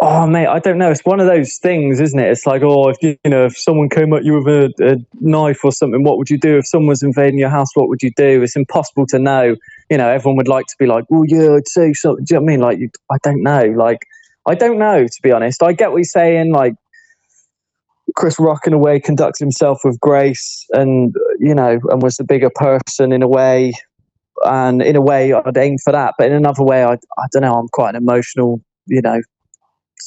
Oh 0.00 0.28
mate, 0.28 0.46
I 0.46 0.60
don't 0.60 0.78
know. 0.78 0.92
It's 0.92 1.04
one 1.04 1.18
of 1.18 1.26
those 1.26 1.56
things, 1.56 1.98
isn't 2.00 2.18
it? 2.18 2.30
It's 2.30 2.46
like, 2.46 2.62
oh, 2.62 2.88
if 2.88 2.96
you, 3.02 3.16
you 3.24 3.30
know, 3.30 3.46
if 3.46 3.58
someone 3.58 3.88
came 3.88 4.12
at 4.12 4.24
you 4.24 4.34
with 4.34 4.46
a, 4.46 4.92
a 4.92 4.96
knife 5.20 5.64
or 5.64 5.72
something, 5.72 6.04
what 6.04 6.18
would 6.18 6.30
you 6.30 6.38
do? 6.38 6.56
If 6.58 6.68
someone 6.68 6.90
was 6.90 7.02
invading 7.02 7.40
your 7.40 7.48
house, 7.48 7.74
what 7.74 7.88
would 7.88 8.00
you 8.00 8.12
do? 8.16 8.42
It's 8.42 8.54
impossible 8.54 9.06
to 9.08 9.18
know. 9.18 9.56
You 9.90 9.98
know, 9.98 10.08
everyone 10.08 10.36
would 10.36 10.46
like 10.46 10.66
to 10.66 10.76
be 10.78 10.86
like, 10.86 11.04
oh 11.10 11.24
yeah, 11.26 11.54
I'd 11.54 11.66
say 11.66 11.92
something. 11.94 12.24
Do 12.24 12.34
you 12.34 12.40
know 12.40 12.44
what 12.44 12.48
I 12.48 12.52
mean? 12.52 12.60
Like, 12.60 12.78
you, 12.78 12.90
I 13.10 13.16
don't 13.24 13.42
know. 13.42 13.64
Like, 13.76 14.06
I 14.46 14.54
don't 14.54 14.78
know 14.78 15.04
to 15.04 15.18
be 15.20 15.32
honest. 15.32 15.64
I 15.64 15.72
get 15.72 15.90
what 15.90 15.98
you're 15.98 16.04
saying. 16.04 16.52
Like, 16.52 16.74
Chris 18.14 18.38
Rock 18.38 18.68
in 18.68 18.72
a 18.72 18.78
way 18.78 19.00
conducted 19.00 19.42
himself 19.42 19.80
with 19.82 19.98
grace, 19.98 20.64
and 20.70 21.14
you 21.40 21.54
know, 21.54 21.80
and 21.90 22.02
was 22.02 22.16
the 22.16 22.24
bigger 22.24 22.50
person 22.54 23.12
in 23.12 23.22
a 23.22 23.28
way. 23.28 23.72
And 24.44 24.80
in 24.80 24.94
a 24.94 25.00
way, 25.00 25.32
I'd 25.32 25.56
aim 25.56 25.78
for 25.84 25.92
that. 25.92 26.14
But 26.16 26.28
in 26.28 26.34
another 26.34 26.62
way, 26.62 26.84
I, 26.84 26.92
I 26.92 27.26
don't 27.32 27.42
know. 27.42 27.54
I'm 27.54 27.66
quite 27.72 27.90
an 27.90 27.96
emotional, 27.96 28.60
you 28.86 29.02
know, 29.02 29.20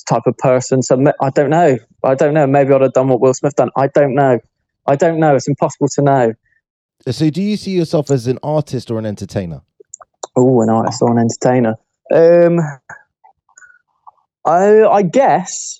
type 0.07 0.23
of 0.25 0.37
person. 0.37 0.81
So 0.81 1.01
I 1.21 1.29
don't 1.29 1.49
know. 1.49 1.77
I 2.03 2.15
don't 2.15 2.33
know. 2.33 2.47
Maybe 2.47 2.73
I'd 2.73 2.81
have 2.81 2.93
done 2.93 3.07
what 3.07 3.21
Will 3.21 3.33
Smith 3.33 3.55
done. 3.55 3.69
I 3.75 3.87
don't 3.87 4.15
know. 4.15 4.39
I 4.87 4.95
don't 4.95 5.19
know. 5.19 5.35
It's 5.35 5.47
impossible 5.47 5.87
to 5.95 6.01
know. 6.01 6.33
So, 7.09 7.29
do 7.29 7.41
you 7.41 7.57
see 7.57 7.71
yourself 7.71 8.11
as 8.11 8.27
an 8.27 8.37
artist 8.43 8.91
or 8.91 8.99
an 8.99 9.05
entertainer? 9.05 9.61
Oh, 10.35 10.61
an 10.61 10.69
artist 10.69 11.01
or 11.01 11.11
an 11.11 11.17
entertainer. 11.17 11.75
Um, 12.13 12.59
I 14.45 14.83
I 14.83 15.01
guess 15.01 15.79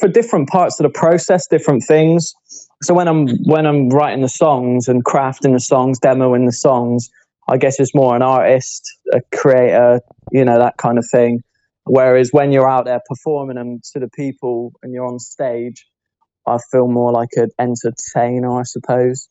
for 0.00 0.08
different 0.08 0.48
parts 0.48 0.80
of 0.80 0.84
the 0.84 0.90
process, 0.90 1.46
different 1.46 1.84
things. 1.84 2.34
So 2.82 2.94
when 2.94 3.08
I'm 3.08 3.28
when 3.44 3.66
I'm 3.66 3.88
writing 3.90 4.22
the 4.22 4.28
songs 4.28 4.88
and 4.88 5.04
crafting 5.04 5.52
the 5.52 5.60
songs, 5.60 6.00
demoing 6.00 6.46
the 6.46 6.52
songs, 6.52 7.10
I 7.48 7.56
guess 7.56 7.78
it's 7.78 7.94
more 7.94 8.16
an 8.16 8.22
artist, 8.22 8.90
a 9.12 9.20
creator, 9.36 10.00
you 10.32 10.44
know, 10.44 10.58
that 10.58 10.76
kind 10.76 10.98
of 10.98 11.06
thing. 11.10 11.42
Whereas 11.84 12.30
when 12.32 12.52
you're 12.52 12.68
out 12.68 12.84
there 12.84 13.00
performing 13.08 13.56
them 13.56 13.80
to 13.92 14.00
the 14.00 14.08
people 14.08 14.72
and 14.82 14.92
you're 14.92 15.06
on 15.06 15.18
stage, 15.18 15.86
I 16.46 16.58
feel 16.70 16.88
more 16.88 17.12
like 17.12 17.30
an 17.36 17.50
entertainer, 17.58 18.58
I 18.58 18.62
suppose. 18.64 19.28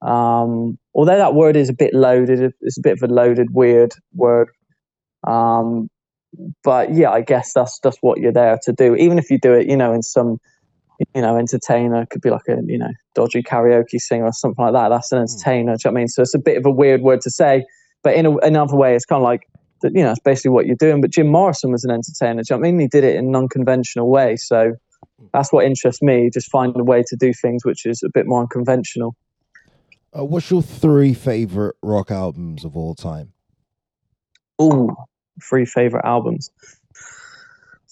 Um, 0.00 0.78
although 0.94 1.16
that 1.16 1.34
word 1.34 1.56
is 1.56 1.68
a 1.68 1.74
bit 1.74 1.94
loaded, 1.94 2.52
it's 2.60 2.78
a 2.78 2.82
bit 2.82 3.00
of 3.00 3.10
a 3.10 3.12
loaded, 3.12 3.48
weird 3.52 3.92
word. 4.14 4.48
Um, 5.26 5.88
but 6.62 6.94
yeah, 6.94 7.10
I 7.10 7.22
guess 7.22 7.52
that's 7.52 7.78
just 7.80 7.98
what 8.00 8.18
you're 8.18 8.32
there 8.32 8.58
to 8.62 8.72
do. 8.72 8.94
Even 8.94 9.18
if 9.18 9.30
you 9.30 9.38
do 9.38 9.54
it, 9.54 9.66
you 9.66 9.76
know, 9.76 9.92
in 9.92 10.02
some, 10.02 10.38
you 11.14 11.22
know, 11.22 11.36
entertainer 11.36 12.06
could 12.06 12.20
be 12.20 12.30
like 12.30 12.46
a 12.48 12.58
you 12.66 12.78
know 12.78 12.90
dodgy 13.14 13.42
karaoke 13.42 13.98
singer 13.98 14.26
or 14.26 14.32
something 14.32 14.64
like 14.64 14.74
that. 14.74 14.90
That's 14.90 15.10
an 15.12 15.18
entertainer. 15.18 15.76
Do 15.76 15.80
you 15.84 15.90
know 15.90 15.92
what 15.92 15.98
I 15.98 16.00
mean? 16.00 16.08
So 16.08 16.22
it's 16.22 16.34
a 16.34 16.38
bit 16.38 16.58
of 16.58 16.66
a 16.66 16.70
weird 16.70 17.02
word 17.02 17.22
to 17.22 17.30
say, 17.30 17.64
but 18.02 18.14
in 18.14 18.26
a, 18.26 18.36
another 18.38 18.76
way, 18.76 18.94
it's 18.94 19.04
kind 19.04 19.20
of 19.20 19.24
like 19.24 19.42
that. 19.80 19.94
You 19.94 20.02
know, 20.02 20.10
it's 20.10 20.20
basically 20.20 20.50
what 20.50 20.66
you're 20.66 20.76
doing. 20.76 21.00
But 21.00 21.10
Jim 21.10 21.28
Morrison 21.28 21.72
was 21.72 21.84
an 21.84 21.90
entertainer. 21.90 22.42
Do 22.42 22.54
you 22.54 22.60
know 22.60 22.66
I 22.66 22.70
mean? 22.70 22.80
He 22.80 22.88
did 22.88 23.04
it 23.04 23.16
in 23.16 23.28
an 23.28 23.36
unconventional 23.36 24.10
way. 24.10 24.36
So 24.36 24.74
that's 25.32 25.52
what 25.52 25.64
interests 25.64 26.02
me. 26.02 26.30
Just 26.32 26.50
find 26.50 26.74
a 26.78 26.84
way 26.84 27.02
to 27.06 27.16
do 27.16 27.32
things 27.32 27.64
which 27.64 27.86
is 27.86 28.02
a 28.02 28.08
bit 28.12 28.26
more 28.26 28.40
unconventional. 28.40 29.16
Uh, 30.16 30.24
what's 30.24 30.50
your 30.50 30.62
three 30.62 31.14
favorite 31.14 31.76
rock 31.82 32.10
albums 32.10 32.64
of 32.64 32.76
all 32.76 32.94
time? 32.94 33.32
Ooh, 34.60 34.96
three 35.48 35.64
favorite 35.64 36.04
albums. 36.04 36.50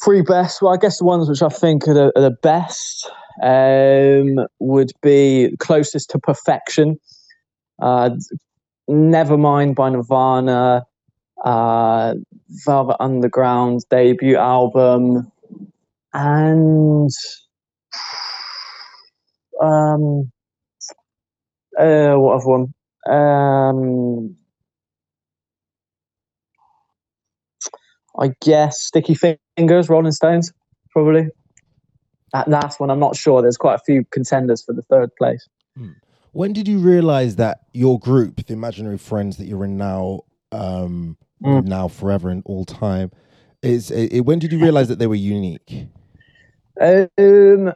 Three 0.03 0.23
best. 0.23 0.61
Well, 0.61 0.75
I 0.75 0.77
guess 0.77 0.99
the 0.99 1.05
ones 1.05 1.29
which 1.29 1.43
I 1.43 1.49
think 1.49 1.87
are 1.89 1.95
the, 1.95 2.13
are 2.17 2.23
the 2.23 2.37
best 2.43 3.11
um, 3.43 4.47
would 4.59 4.93
be 5.03 5.55
closest 5.59 6.11
to 6.11 6.19
perfection. 6.19 6.99
Uh, 7.81 8.11
Nevermind 8.89 9.75
by 9.75 9.91
Nirvana, 9.91 10.87
uh, 11.45 12.15
Velvet 12.65 12.97
Underground 13.01 13.83
debut 13.91 14.37
album, 14.37 15.31
and 16.13 17.11
um, 19.63 20.31
uh, 21.79 22.15
what 22.15 22.37
other 22.37 22.47
one? 22.47 22.75
Um, 23.09 24.37
I 28.19 28.33
guess 28.41 28.83
Sticky 28.83 29.15
Fingers, 29.57 29.89
Rolling 29.89 30.13
Stones, 30.13 30.53
probably. 30.91 31.29
That 32.33 32.49
last 32.49 32.81
one, 32.81 32.91
I'm 32.91 32.99
not 32.99 33.17
sure. 33.17 33.41
There's 33.43 33.57
quite 33.57 33.75
a 33.75 33.83
few 33.87 34.05
contenders 34.11 34.65
for 34.65 34.73
the 34.73 34.83
third 34.83 35.15
place. 35.17 35.47
When 36.33 36.53
did 36.53 36.69
you 36.69 36.81
realize 36.81 37.37
that 37.37 37.61
your 37.73 37.99
group, 37.99 38.45
the 38.47 38.53
imaginary 38.53 38.99
friends 38.99 39.39
that 39.39 39.47
you're 39.47 39.65
in 39.65 39.79
now, 39.79 40.25
um, 40.53 41.17
Mm. 41.45 41.67
now 41.67 41.89
forever 41.89 42.31
and 42.31 42.43
all 42.47 42.65
time, 42.65 43.11
is 43.63 43.91
it, 43.91 44.21
when 44.23 44.39
did 44.39 44.53
you 44.53 44.59
realize 44.59 44.89
that 44.89 44.99
they 44.99 45.07
were 45.07 45.15
unique? 45.15 45.89
Um, 46.81 47.73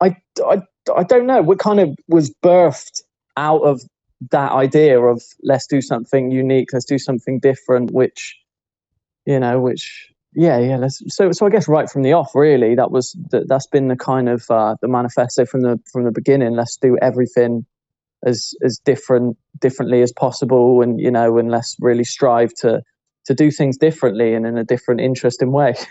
I, 0.00 0.16
I, 0.44 0.62
I 0.94 1.02
don't 1.04 1.26
know. 1.26 1.42
What 1.42 1.58
kind 1.58 1.80
of 1.80 1.96
was 2.08 2.34
birthed 2.42 3.02
out 3.36 3.62
of 3.62 3.82
that 4.30 4.52
idea 4.52 5.00
of 5.00 5.22
let's 5.42 5.66
do 5.66 5.80
something 5.80 6.30
unique, 6.30 6.72
let's 6.72 6.84
do 6.84 6.98
something 6.98 7.38
different, 7.38 7.90
which, 7.90 8.36
you 9.26 9.38
know, 9.38 9.60
which 9.60 10.10
yeah, 10.34 10.58
yeah. 10.58 10.76
Let's, 10.76 11.00
so, 11.14 11.30
so 11.30 11.46
I 11.46 11.50
guess 11.50 11.68
right 11.68 11.88
from 11.88 12.02
the 12.02 12.12
off, 12.12 12.34
really, 12.34 12.74
that 12.74 12.90
was 12.90 13.16
that, 13.30 13.48
that's 13.48 13.68
been 13.68 13.88
the 13.88 13.96
kind 13.96 14.28
of 14.28 14.50
uh, 14.50 14.74
the 14.80 14.88
manifesto 14.88 15.46
from 15.46 15.60
the 15.60 15.80
from 15.92 16.04
the 16.04 16.10
beginning. 16.10 16.54
Let's 16.54 16.76
do 16.76 16.98
everything 17.00 17.64
as 18.24 18.54
as 18.64 18.78
different 18.84 19.36
differently 19.60 20.02
as 20.02 20.12
possible, 20.12 20.82
and 20.82 21.00
you 21.00 21.10
know, 21.10 21.38
and 21.38 21.50
let's 21.50 21.76
really 21.80 22.04
strive 22.04 22.52
to 22.54 22.82
to 23.24 23.34
do 23.34 23.50
things 23.50 23.76
differently 23.76 24.34
and 24.34 24.46
in 24.46 24.58
a 24.58 24.64
different, 24.64 25.00
interesting 25.00 25.52
way. 25.52 25.74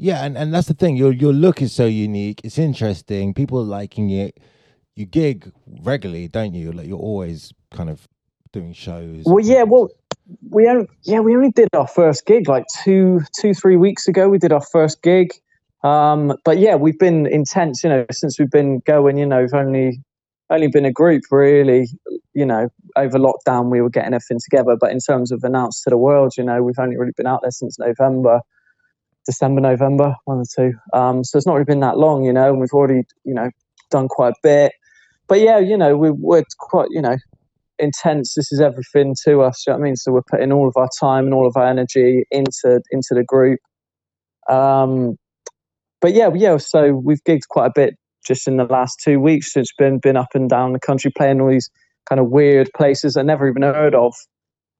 Yeah, 0.00 0.24
and, 0.24 0.38
and 0.38 0.54
that's 0.54 0.68
the 0.68 0.74
thing. 0.74 0.96
Your 0.96 1.12
your 1.12 1.32
look 1.32 1.60
is 1.60 1.72
so 1.72 1.84
unique. 1.86 2.40
It's 2.44 2.56
interesting. 2.56 3.34
People 3.34 3.58
are 3.58 3.64
liking 3.64 4.10
it. 4.10 4.38
You 4.94 5.06
gig 5.06 5.50
regularly, 5.82 6.28
don't 6.28 6.54
you? 6.54 6.70
Like 6.70 6.86
you're 6.86 7.00
always 7.00 7.52
kind 7.72 7.90
of 7.90 8.06
doing 8.52 8.72
shows. 8.74 9.24
Well, 9.26 9.44
yeah, 9.44 9.64
well, 9.64 9.88
we 10.50 10.68
only, 10.68 10.86
yeah 11.02 11.18
we 11.18 11.34
only 11.34 11.50
did 11.50 11.68
our 11.74 11.88
first 11.88 12.26
gig 12.26 12.48
like 12.48 12.66
two 12.84 13.22
two 13.40 13.54
three 13.54 13.76
weeks 13.76 14.06
ago. 14.06 14.28
We 14.28 14.38
did 14.38 14.52
our 14.52 14.62
first 14.62 15.02
gig, 15.02 15.32
um, 15.82 16.32
but 16.44 16.58
yeah, 16.58 16.76
we've 16.76 16.98
been 17.00 17.26
intense. 17.26 17.82
You 17.82 17.90
know, 17.90 18.06
since 18.12 18.38
we've 18.38 18.52
been 18.52 18.78
going. 18.86 19.18
You 19.18 19.26
know, 19.26 19.40
we've 19.40 19.52
only 19.52 20.00
only 20.50 20.68
been 20.68 20.84
a 20.84 20.92
group 20.92 21.22
really. 21.30 21.88
You 22.34 22.46
know, 22.46 22.68
over 22.96 23.18
lockdown 23.18 23.70
we 23.70 23.80
were 23.80 23.90
getting 23.90 24.14
everything 24.14 24.38
together, 24.42 24.76
but 24.80 24.92
in 24.92 24.98
terms 25.00 25.32
of 25.32 25.42
announced 25.42 25.84
to 25.84 25.90
the 25.90 25.98
world, 25.98 26.34
you 26.36 26.44
know, 26.44 26.62
we've 26.62 26.78
only 26.78 26.96
really 26.96 27.12
been 27.16 27.26
out 27.26 27.40
there 27.42 27.50
since 27.50 27.78
November. 27.78 28.40
December, 29.26 29.60
November, 29.60 30.16
one 30.24 30.38
or 30.38 30.44
two. 30.56 30.72
Um, 30.94 31.22
so 31.22 31.36
it's 31.36 31.46
not 31.46 31.52
really 31.52 31.66
been 31.66 31.80
that 31.80 31.98
long, 31.98 32.24
you 32.24 32.32
know, 32.32 32.48
and 32.48 32.60
we've 32.60 32.72
already, 32.72 33.02
you 33.24 33.34
know, 33.34 33.50
done 33.90 34.08
quite 34.08 34.32
a 34.32 34.36
bit. 34.42 34.72
But 35.28 35.40
yeah, 35.40 35.58
you 35.58 35.76
know, 35.76 35.98
we, 35.98 36.10
we're 36.10 36.44
quite, 36.58 36.88
you 36.90 37.02
know, 37.02 37.18
intense. 37.78 38.34
This 38.34 38.50
is 38.50 38.60
everything 38.60 39.14
to 39.24 39.42
us. 39.42 39.64
You 39.66 39.72
know 39.72 39.78
what 39.78 39.84
I 39.84 39.84
mean? 39.84 39.96
So 39.96 40.12
we're 40.12 40.22
putting 40.22 40.50
all 40.50 40.66
of 40.66 40.78
our 40.78 40.88
time 40.98 41.26
and 41.26 41.34
all 41.34 41.46
of 41.46 41.56
our 41.56 41.66
energy 41.66 42.24
into 42.30 42.80
into 42.90 43.10
the 43.10 43.22
group. 43.22 43.60
Um, 44.48 45.18
but 46.00 46.14
yeah, 46.14 46.30
yeah. 46.34 46.56
So 46.56 46.94
we've 46.94 47.22
gigged 47.24 47.48
quite 47.50 47.66
a 47.66 47.72
bit 47.74 47.94
just 48.26 48.48
in 48.48 48.56
the 48.58 48.64
last 48.64 49.00
two 49.04 49.20
weeks. 49.20 49.56
It's 49.56 49.72
been 49.74 49.98
been 49.98 50.16
up 50.16 50.34
and 50.34 50.48
down 50.50 50.72
the 50.74 50.80
country, 50.80 51.12
playing 51.16 51.40
all 51.40 51.50
these 51.50 51.70
kind 52.08 52.20
of 52.20 52.28
weird 52.30 52.70
places 52.76 53.16
I 53.16 53.22
never 53.22 53.48
even 53.48 53.62
heard 53.62 53.94
of. 53.94 54.14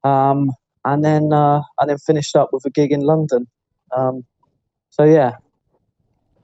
Um, 0.04 0.52
and 0.84 1.04
then 1.04 1.32
uh, 1.32 1.62
and 1.80 1.90
then 1.90 1.98
finished 1.98 2.36
up 2.36 2.50
with 2.52 2.64
a 2.66 2.70
gig 2.70 2.92
in 2.92 3.00
London. 3.02 3.46
Um, 3.96 4.24
so 4.90 5.04
yeah, 5.04 5.32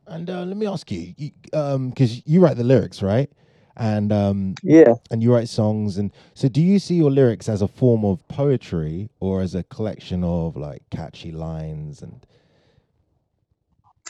And 0.07 0.31
uh, 0.31 0.45
let 0.45 0.57
me 0.57 0.67
ask 0.67 0.91
you, 0.93 1.15
you 1.17 1.31
um, 1.55 1.91
because 1.91 2.27
you 2.27 2.41
write 2.41 2.57
the 2.59 2.65
lyrics, 2.65 3.03
right? 3.03 3.31
And 3.77 4.13
um, 4.13 4.57
yeah. 4.63 4.95
and 5.11 5.23
you 5.23 5.35
write 5.35 5.49
songs, 5.49 5.99
and 5.99 6.13
so 6.35 6.49
do 6.49 6.61
you 6.63 6.79
see 6.79 6.97
your 6.97 7.11
lyrics 7.11 7.49
as 7.49 7.63
a 7.63 7.69
form 7.69 8.05
of 8.05 8.27
poetry 8.29 9.11
or 9.21 9.43
as 9.43 9.55
a 9.55 9.65
collection 9.65 10.25
of 10.25 10.57
like 10.57 10.83
catchy 10.91 11.33
lines 11.33 12.03
and 12.03 12.27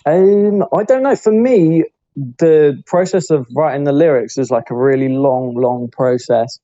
Um, 0.07 0.65
I 0.77 0.85
don't 0.85 1.03
know. 1.03 1.17
For 1.17 1.33
me, 1.33 1.85
the 2.17 2.83
process 2.87 3.31
of 3.31 3.47
writing 3.55 3.85
the 3.85 3.93
lyrics 3.93 4.39
is 4.39 4.51
like 4.51 4.71
a 4.71 4.75
really 4.75 5.09
long, 5.09 5.55
long 5.55 5.89
process. 5.89 6.59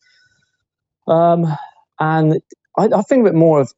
Um, 1.08 1.46
and 1.98 2.40
I, 2.78 2.88
I 2.94 3.02
think 3.02 3.26
of 3.26 3.34
it 3.34 3.36
more 3.36 3.60
of 3.60 3.72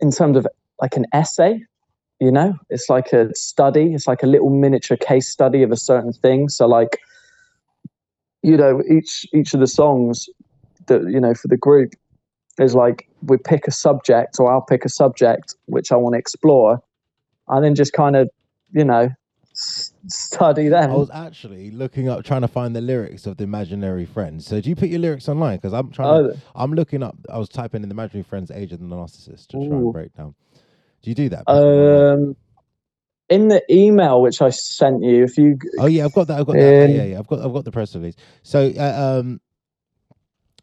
in 0.00 0.10
terms 0.10 0.36
of 0.36 0.46
like 0.80 0.96
an 0.96 1.06
essay. 1.12 1.64
you 2.20 2.30
know, 2.30 2.54
it's 2.70 2.88
like 2.88 3.12
a 3.12 3.34
study. 3.34 3.92
It's 3.92 4.06
like 4.06 4.22
a 4.22 4.26
little 4.26 4.50
miniature 4.50 4.96
case 4.96 5.28
study 5.28 5.62
of 5.62 5.72
a 5.72 5.76
certain 5.76 6.12
thing. 6.12 6.48
So 6.48 6.66
like, 6.66 6.98
you 8.42 8.56
know, 8.56 8.82
each 8.88 9.26
each 9.32 9.54
of 9.54 9.60
the 9.60 9.66
songs 9.66 10.28
that 10.86 11.02
you 11.02 11.20
know 11.20 11.34
for 11.34 11.48
the 11.48 11.56
group 11.56 11.94
is 12.58 12.74
like 12.74 13.08
we 13.22 13.36
pick 13.36 13.66
a 13.66 13.70
subject, 13.72 14.38
or 14.38 14.52
I'll 14.52 14.62
pick 14.62 14.84
a 14.84 14.88
subject 14.88 15.54
which 15.66 15.90
I 15.90 15.96
want 15.96 16.14
to 16.14 16.18
explore, 16.18 16.82
and 17.48 17.64
then 17.64 17.74
just 17.74 17.92
kind 17.92 18.16
of, 18.16 18.30
you 18.72 18.84
know, 18.84 19.10
study 19.54 20.68
them. 20.68 20.90
I 20.90 20.94
was 20.94 21.10
actually 21.10 21.70
looking 21.70 22.08
up, 22.08 22.24
trying 22.24 22.42
to 22.42 22.48
find 22.48 22.74
the 22.74 22.80
lyrics 22.80 23.26
of 23.26 23.36
the 23.36 23.44
Imaginary 23.44 24.04
Friends. 24.04 24.46
So 24.46 24.60
do 24.60 24.68
you 24.68 24.76
put 24.76 24.88
your 24.88 25.00
lyrics 25.00 25.28
online? 25.28 25.56
Because 25.56 25.72
I'm 25.72 25.90
trying. 25.90 26.08
Oh, 26.08 26.28
to, 26.28 26.38
I'm 26.54 26.72
looking 26.72 27.02
up. 27.02 27.16
I 27.32 27.38
was 27.38 27.48
typing 27.48 27.82
in 27.82 27.88
the 27.88 27.94
Imaginary 27.94 28.24
Friends 28.24 28.50
age 28.50 28.72
of 28.72 28.80
the 28.80 28.86
narcissist 28.86 29.48
to 29.48 29.68
try 29.68 29.76
and 29.76 29.92
break 29.92 30.14
down. 30.14 30.34
Do 31.02 31.10
you 31.10 31.14
do 31.14 31.28
that? 31.30 31.46
Put 31.46 31.54
them 31.54 31.62
online? 31.64 32.28
um, 32.28 32.36
in 33.28 33.48
the 33.48 33.62
email 33.72 34.20
which 34.20 34.42
I 34.42 34.50
sent 34.50 35.02
you, 35.02 35.24
if 35.24 35.38
you 35.38 35.58
Oh 35.78 35.86
yeah, 35.86 36.04
I've 36.04 36.12
got 36.14 36.26
that. 36.28 36.40
I've 36.40 36.46
got 36.46 36.56
that. 36.56 36.84
Um, 36.84 36.90
Yeah, 36.90 37.04
yeah, 37.04 37.18
I've 37.18 37.26
got. 37.26 37.40
I've 37.40 37.52
got 37.52 37.64
the 37.64 37.72
press 37.72 37.94
release. 37.94 38.16
So, 38.42 38.72
uh, 38.76 39.20
um, 39.20 39.40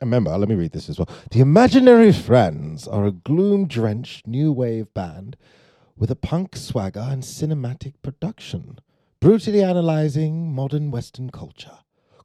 remember, 0.01 0.38
let 0.38 0.49
me 0.49 0.56
read 0.56 0.71
this 0.71 0.89
as 0.89 0.99
well. 0.99 1.10
The 1.32 1.39
Imaginary 1.39 2.12
Friends 2.12 2.88
are 2.88 3.06
a 3.06 3.12
gloom-drenched 3.12 4.27
new 4.27 4.51
wave 4.51 4.93
band 4.93 5.38
with 5.97 6.12
a 6.12 6.15
punk 6.15 6.56
swagger 6.56 7.06
and 7.10 7.23
cinematic 7.23 7.93
production, 8.01 8.80
brutally 9.19 9.63
analyzing 9.63 10.54
modern 10.54 10.91
Western 10.91 11.30
culture, 11.30 11.80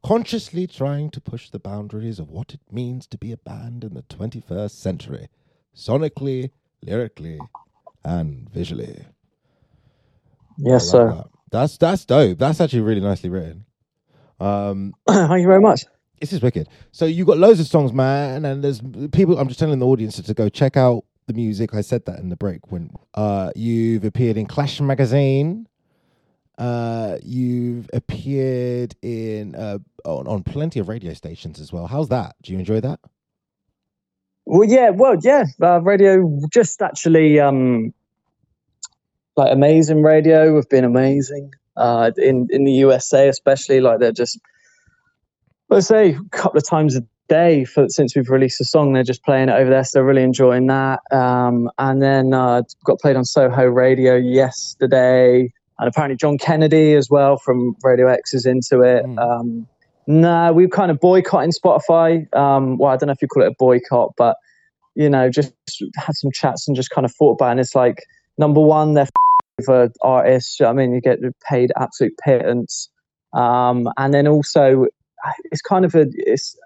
consciously 0.05 0.67
trying 0.67 1.11
to 1.11 1.21
push 1.21 1.51
the 1.51 1.59
boundaries 1.59 2.19
of 2.19 2.31
what 2.31 2.55
it 2.55 2.61
means 2.71 3.07
to 3.09 3.19
be 3.19 3.33
a 3.33 3.37
band 3.37 3.85
in 3.85 3.95
the 3.95 4.03
21st 4.03 4.71
century, 4.71 5.29
sonically, 5.75 6.51
lyrically, 6.83 7.39
and 8.05 8.49
visually. 8.51 9.05
yes, 10.59 10.85
like 10.85 10.91
sir. 10.91 11.15
that. 11.15 11.27
That's 11.51 11.77
that's 11.77 12.05
dope. 12.05 12.39
That's 12.39 12.61
actually 12.61 12.81
really 12.83 13.01
nicely 13.01 13.31
written. 13.31 13.67
Um, 14.41 14.95
Thank 15.09 15.41
you 15.41 15.47
very 15.47 15.61
much. 15.61 15.85
this 16.21 16.33
is 16.33 16.43
wicked. 16.43 16.69
So 16.93 17.05
you've 17.07 17.27
got 17.27 17.39
loads 17.39 17.61
of 17.61 17.67
songs, 17.67 17.93
man, 17.93 18.45
and 18.45 18.63
there's 18.65 18.81
people. 19.13 19.39
I'm 19.39 19.49
just 19.49 19.61
telling 19.61 19.79
the 19.79 19.87
audience 19.87 20.21
to 20.21 20.35
go 20.35 20.49
check 20.49 20.77
out 20.77 21.05
the 21.27 21.35
music. 21.35 21.75
I 21.75 21.81
said 21.81 22.05
that 22.07 22.19
in 22.19 22.29
the 22.29 22.37
break 22.37 22.71
when 22.71 22.91
uh, 23.15 23.51
you've 23.55 24.05
appeared 24.05 24.37
in 24.37 24.47
Clash 24.47 24.81
magazine. 24.81 25.69
Uh, 26.59 27.19
you've 27.23 27.91
appeared 27.93 28.95
in 29.03 29.55
uh, 29.55 29.79
on, 30.05 30.27
on 30.27 30.43
plenty 30.43 30.81
of 30.81 30.89
radio 30.89 31.13
stations 31.13 31.61
as 31.61 31.73
well. 31.73 31.87
How's 31.87 32.09
that? 32.09 32.37
Do 32.43 32.53
you 32.53 32.59
enjoy 32.59 32.81
that? 32.81 33.01
Well, 34.47 34.67
yeah, 34.67 34.91
well, 34.91 35.17
yeah. 35.23 35.45
Uh, 35.61 35.81
radio 35.83 36.41
just 36.53 36.81
actually, 36.81 37.41
um, 37.41 37.93
like 39.37 39.53
amazing 39.53 40.03
radio 40.03 40.57
have 40.57 40.69
been 40.69 40.85
amazing. 40.85 41.53
Uh, 41.77 42.11
in 42.17 42.47
in 42.51 42.65
the 42.65 42.73
USA, 42.73 43.29
especially, 43.29 43.81
like 43.81 43.99
they're 43.99 44.13
just, 44.13 44.39
let's 45.69 45.89
say, 45.89 46.15
a 46.15 46.29
couple 46.31 46.57
of 46.57 46.67
times 46.67 46.97
a 46.97 47.05
day 47.29 47.65
for 47.65 47.89
since 47.89 48.15
we've 48.15 48.31
released 48.31 48.61
a 48.61 48.65
song. 48.65 48.93
They're 48.93 49.03
just 49.03 49.25
playing 49.25 49.49
it 49.49 49.53
over 49.53 49.71
there, 49.71 49.85
so 49.85 49.99
they're 49.99 50.05
really 50.05 50.23
enjoying 50.23 50.67
that. 50.67 51.01
Um, 51.11 51.71
and 51.79 52.03
then 52.03 52.33
uh, 52.35 52.63
got 52.85 52.99
played 53.01 53.17
on 53.17 53.25
Soho 53.25 53.65
Radio 53.65 54.15
yesterday, 54.15 55.53
and 55.79 55.89
apparently 55.89 56.17
John 56.17 56.39
Kennedy 56.39 56.95
as 56.95 57.11
well 57.11 57.37
from 57.37 57.77
Radio 57.83 58.09
X 58.09 58.35
is 58.35 58.47
into 58.47 58.81
it. 58.83 59.05
Mm. 59.05 59.19
Um, 59.19 59.69
no, 60.07 60.53
we're 60.53 60.69
kind 60.69 60.91
of 60.91 61.01
boycotting 61.01 61.51
Spotify. 61.51 62.33
Um, 62.35 62.79
well, 62.79 62.93
I 62.93 62.97
don't 62.97 63.09
know 63.09 63.13
if 63.13 63.23
you 63.23 63.29
call 63.29 63.43
it 63.43 63.49
a 63.49 63.55
boycott, 63.59 64.13
but 64.17 64.37
you 64.95 65.11
know, 65.11 65.29
just 65.29 65.53
had 65.97 66.15
some 66.15 66.31
chats 66.33 66.67
and 66.67 66.77
just 66.77 66.91
kind 66.91 67.05
of 67.05 67.15
thought 67.15 67.33
about 67.33 67.49
it. 67.49 67.51
And 67.53 67.61
it's 67.61 67.75
like, 67.75 68.03
number 68.39 68.61
one, 68.61 68.95
they're 68.95 69.09
for 69.65 69.91
artists. 70.03 70.59
you 70.59 70.65
know 70.65 70.73
what 70.73 70.81
I 70.81 70.87
mean, 70.87 70.95
you 70.95 71.01
get 71.01 71.19
paid 71.49 71.71
absolute 71.79 72.15
pittance. 72.25 72.89
Um, 73.33 73.89
and 73.99 74.15
then 74.15 74.27
also, 74.27 74.87
it's 75.45 75.63
kind 75.63 75.85
of 75.85 75.95
a, 75.95 76.07
it's 76.13 76.59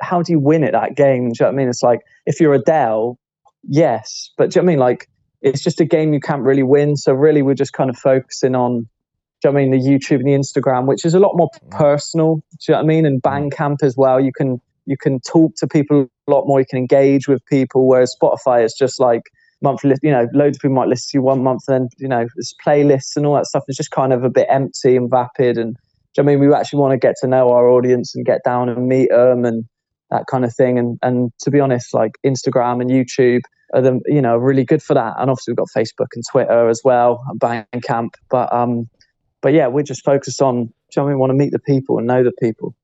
how 0.00 0.22
do 0.22 0.32
you 0.32 0.38
win 0.38 0.64
at 0.64 0.72
that 0.72 0.96
game? 0.96 1.30
Do 1.30 1.36
you 1.40 1.44
know 1.44 1.46
what 1.46 1.52
I 1.52 1.56
mean? 1.56 1.68
It's 1.68 1.82
like, 1.82 2.00
if 2.26 2.40
you're 2.40 2.54
Adele, 2.54 3.18
yes. 3.62 4.30
But 4.36 4.50
do 4.50 4.58
you 4.58 4.62
know 4.62 4.66
what 4.66 4.70
I 4.70 4.74
mean? 4.74 4.78
Like, 4.80 5.08
it's 5.42 5.62
just 5.62 5.80
a 5.80 5.84
game 5.84 6.12
you 6.14 6.20
can't 6.20 6.42
really 6.42 6.62
win. 6.62 6.96
So 6.96 7.12
really, 7.12 7.42
we're 7.42 7.54
just 7.54 7.74
kind 7.74 7.90
of 7.90 7.98
focusing 7.98 8.54
on, 8.54 8.88
do 9.42 9.48
you 9.48 9.50
know 9.50 9.52
what 9.52 9.60
I 9.60 9.66
mean, 9.66 9.70
the 9.72 9.88
YouTube 9.88 10.20
and 10.20 10.26
the 10.26 10.32
Instagram, 10.32 10.86
which 10.86 11.04
is 11.04 11.14
a 11.14 11.18
lot 11.18 11.36
more 11.36 11.50
personal. 11.70 12.36
Do 12.36 12.42
you 12.68 12.72
know 12.72 12.78
what 12.78 12.84
I 12.84 12.86
mean? 12.86 13.04
And 13.04 13.22
Bandcamp 13.22 13.82
as 13.82 13.94
well. 13.96 14.18
You 14.18 14.32
can 14.32 14.60
you 14.86 14.96
can 14.96 15.20
talk 15.20 15.54
to 15.56 15.66
people 15.66 16.08
a 16.26 16.30
lot 16.30 16.46
more. 16.46 16.60
You 16.60 16.66
can 16.66 16.78
engage 16.78 17.28
with 17.28 17.44
people. 17.46 17.86
Whereas 17.86 18.14
Spotify 18.20 18.64
is 18.64 18.74
just 18.74 18.98
like 18.98 19.22
monthly. 19.60 19.96
You 20.02 20.12
know, 20.12 20.28
loads 20.32 20.56
of 20.56 20.62
people 20.62 20.76
might 20.76 20.88
listen 20.88 21.10
to 21.10 21.18
you 21.18 21.22
one 21.22 21.42
month, 21.42 21.64
and 21.68 21.74
then 21.74 21.88
you 21.98 22.08
know, 22.08 22.26
there's 22.36 22.54
playlists 22.64 23.16
and 23.16 23.26
all 23.26 23.34
that 23.34 23.46
stuff. 23.46 23.64
It's 23.68 23.76
just 23.76 23.90
kind 23.90 24.14
of 24.14 24.24
a 24.24 24.30
bit 24.30 24.46
empty 24.48 24.96
and 24.96 25.10
vapid. 25.10 25.58
And 25.58 25.76
do 26.14 26.20
you 26.20 26.24
know 26.24 26.32
what 26.32 26.32
I 26.32 26.36
mean, 26.36 26.48
we 26.48 26.54
actually 26.54 26.78
want 26.78 26.92
to 26.92 26.98
get 26.98 27.16
to 27.22 27.26
know 27.26 27.50
our 27.50 27.68
audience 27.68 28.14
and 28.14 28.24
get 28.24 28.44
down 28.44 28.68
and 28.68 28.88
meet 28.88 29.10
them 29.10 29.44
and 29.44 29.64
that 30.10 30.26
kind 30.30 30.44
of 30.44 30.54
thing. 30.54 30.78
And 30.78 30.98
and 31.02 31.32
to 31.40 31.50
be 31.50 31.60
honest, 31.60 31.92
like 31.92 32.12
Instagram 32.24 32.80
and 32.80 32.90
YouTube 32.90 33.42
are 33.74 33.82
the 33.82 34.00
you 34.06 34.22
know 34.22 34.36
really 34.36 34.64
good 34.64 34.82
for 34.82 34.94
that. 34.94 35.14
And 35.18 35.28
obviously 35.28 35.52
we've 35.52 35.58
got 35.58 35.68
Facebook 35.76 36.08
and 36.14 36.24
Twitter 36.30 36.68
as 36.68 36.82
well, 36.84 37.24
and 37.28 37.40
Bandcamp. 37.40 38.14
But 38.30 38.52
um, 38.52 38.88
but 39.40 39.52
yeah, 39.52 39.66
we're 39.66 39.82
just 39.82 40.04
focused 40.04 40.40
on. 40.40 40.66
Do 40.66 41.00
you 41.00 41.02
know 41.02 41.08
I 41.08 41.10
mean? 41.10 41.18
Want 41.18 41.30
to 41.30 41.34
meet 41.34 41.50
the 41.50 41.58
people 41.58 41.98
and 41.98 42.06
know 42.06 42.22
the 42.22 42.32
people. 42.40 42.74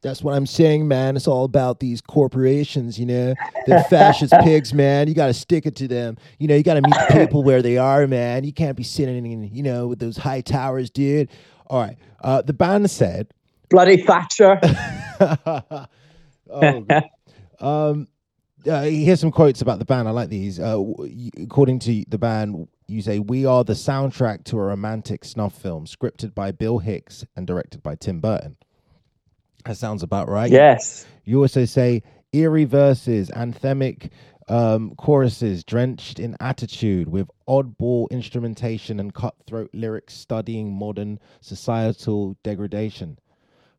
That's 0.00 0.22
what 0.22 0.34
I'm 0.34 0.46
saying, 0.46 0.86
man. 0.86 1.16
It's 1.16 1.26
all 1.26 1.44
about 1.44 1.80
these 1.80 2.00
corporations, 2.00 3.00
you 3.00 3.06
know, 3.06 3.34
the 3.66 3.84
fascist 3.90 4.32
pigs, 4.44 4.72
man. 4.72 5.08
You 5.08 5.14
got 5.14 5.26
to 5.26 5.34
stick 5.34 5.66
it 5.66 5.74
to 5.76 5.88
them. 5.88 6.18
You 6.38 6.46
know, 6.46 6.54
you 6.54 6.62
got 6.62 6.74
to 6.74 6.82
meet 6.82 6.94
the 6.94 7.26
people 7.26 7.42
where 7.42 7.62
they 7.62 7.78
are, 7.78 8.06
man. 8.06 8.44
You 8.44 8.52
can't 8.52 8.76
be 8.76 8.84
sitting 8.84 9.26
in, 9.26 9.52
you 9.52 9.62
know, 9.64 9.88
with 9.88 9.98
those 9.98 10.16
high 10.16 10.40
towers, 10.40 10.88
dude. 10.88 11.28
All 11.68 11.80
right. 11.80 11.96
Uh, 12.20 12.42
the 12.42 12.52
band 12.52 12.90
said, 12.90 13.32
Bloody 13.70 13.98
Thatcher. 13.98 14.58
oh, 16.50 16.86
um, 17.60 18.08
uh, 18.66 18.82
here's 18.82 19.20
some 19.20 19.30
quotes 19.30 19.60
about 19.60 19.78
the 19.78 19.84
band. 19.84 20.08
I 20.08 20.10
like 20.10 20.30
these. 20.30 20.58
Uh, 20.58 20.82
according 21.40 21.78
to 21.80 22.04
the 22.08 22.18
band, 22.18 22.68
you 22.86 23.02
say, 23.02 23.18
We 23.18 23.46
are 23.46 23.64
the 23.64 23.74
soundtrack 23.74 24.44
to 24.44 24.58
a 24.58 24.62
romantic 24.62 25.24
snuff 25.24 25.54
film 25.54 25.86
scripted 25.86 26.34
by 26.34 26.50
Bill 26.52 26.78
Hicks 26.78 27.24
and 27.36 27.46
directed 27.46 27.82
by 27.82 27.94
Tim 27.94 28.20
Burton. 28.20 28.56
That 29.64 29.76
sounds 29.76 30.02
about 30.02 30.28
right. 30.28 30.50
yes. 30.50 31.06
You 31.24 31.40
also 31.42 31.66
say 31.66 32.02
eerie 32.32 32.64
verses, 32.64 33.30
anthemic 33.30 34.10
um, 34.48 34.94
choruses 34.96 35.64
drenched 35.64 36.18
in 36.18 36.36
attitude 36.40 37.08
with 37.08 37.30
oddball 37.48 38.10
instrumentation 38.10 38.98
and 39.00 39.14
cutthroat 39.14 39.70
lyrics 39.72 40.14
studying 40.14 40.72
modern 40.72 41.18
societal 41.40 42.36
degradation. 42.42 43.18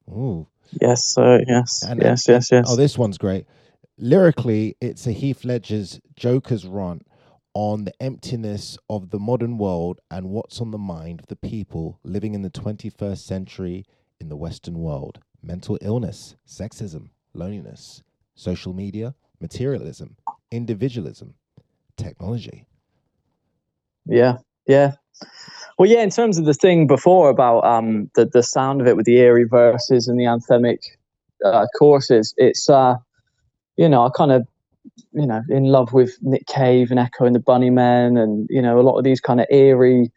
Ooh. 0.09 0.47
Yes, 0.81 1.05
sir. 1.05 1.41
Yes. 1.47 1.83
And- 1.83 2.01
yes, 2.01 2.27
yes, 2.27 2.51
yes. 2.51 2.67
Oh, 2.69 2.75
this 2.75 2.97
one's 2.97 3.17
great. 3.17 3.45
Lyrically, 3.97 4.75
it's 4.79 5.05
a 5.07 5.11
Heath 5.11 5.43
Ledger's 5.43 5.99
Joker's 6.15 6.65
rant 6.65 7.05
on 7.53 7.83
the 7.83 8.01
emptiness 8.01 8.77
of 8.89 9.09
the 9.09 9.19
modern 9.19 9.57
world 9.57 9.99
and 10.09 10.29
what's 10.29 10.61
on 10.61 10.71
the 10.71 10.77
mind 10.77 11.19
of 11.19 11.27
the 11.27 11.35
people 11.35 11.99
living 12.03 12.33
in 12.33 12.41
the 12.43 12.49
21st 12.49 13.17
century 13.17 13.85
in 14.19 14.29
the 14.29 14.37
Western 14.37 14.79
world. 14.79 15.19
Mental 15.41 15.77
illness, 15.81 16.35
sexism, 16.47 17.09
loneliness, 17.33 18.03
social 18.35 18.73
media, 18.73 19.15
materialism, 19.41 20.15
individualism, 20.51 21.35
technology. 21.97 22.65
Yeah, 24.05 24.37
yeah. 24.67 24.93
Well, 25.77 25.89
yeah. 25.89 26.01
In 26.01 26.09
terms 26.09 26.37
of 26.37 26.45
the 26.45 26.53
thing 26.53 26.87
before 26.87 27.29
about 27.29 27.63
um 27.65 28.09
the 28.15 28.25
the 28.25 28.43
sound 28.43 28.81
of 28.81 28.87
it 28.87 28.95
with 28.95 29.05
the 29.05 29.17
eerie 29.17 29.45
verses 29.45 30.07
and 30.07 30.19
the 30.19 30.25
anthemic 30.25 30.79
uh, 31.45 31.65
choruses, 31.77 32.33
it's 32.37 32.69
uh, 32.69 32.95
you 33.77 33.87
know, 33.87 34.05
I 34.05 34.09
kind 34.09 34.31
of 34.31 34.47
you 35.13 35.27
know 35.27 35.41
in 35.49 35.65
love 35.65 35.93
with 35.93 36.17
Nick 36.21 36.47
Cave 36.47 36.91
and 36.91 36.99
Echo 36.99 37.25
and 37.25 37.35
the 37.35 37.39
Bunnymen, 37.39 38.21
and 38.21 38.47
you 38.49 38.61
know 38.61 38.79
a 38.79 38.83
lot 38.83 38.97
of 38.97 39.03
these 39.03 39.21
kind 39.21 39.39
of 39.39 39.47
eerie, 39.49 40.11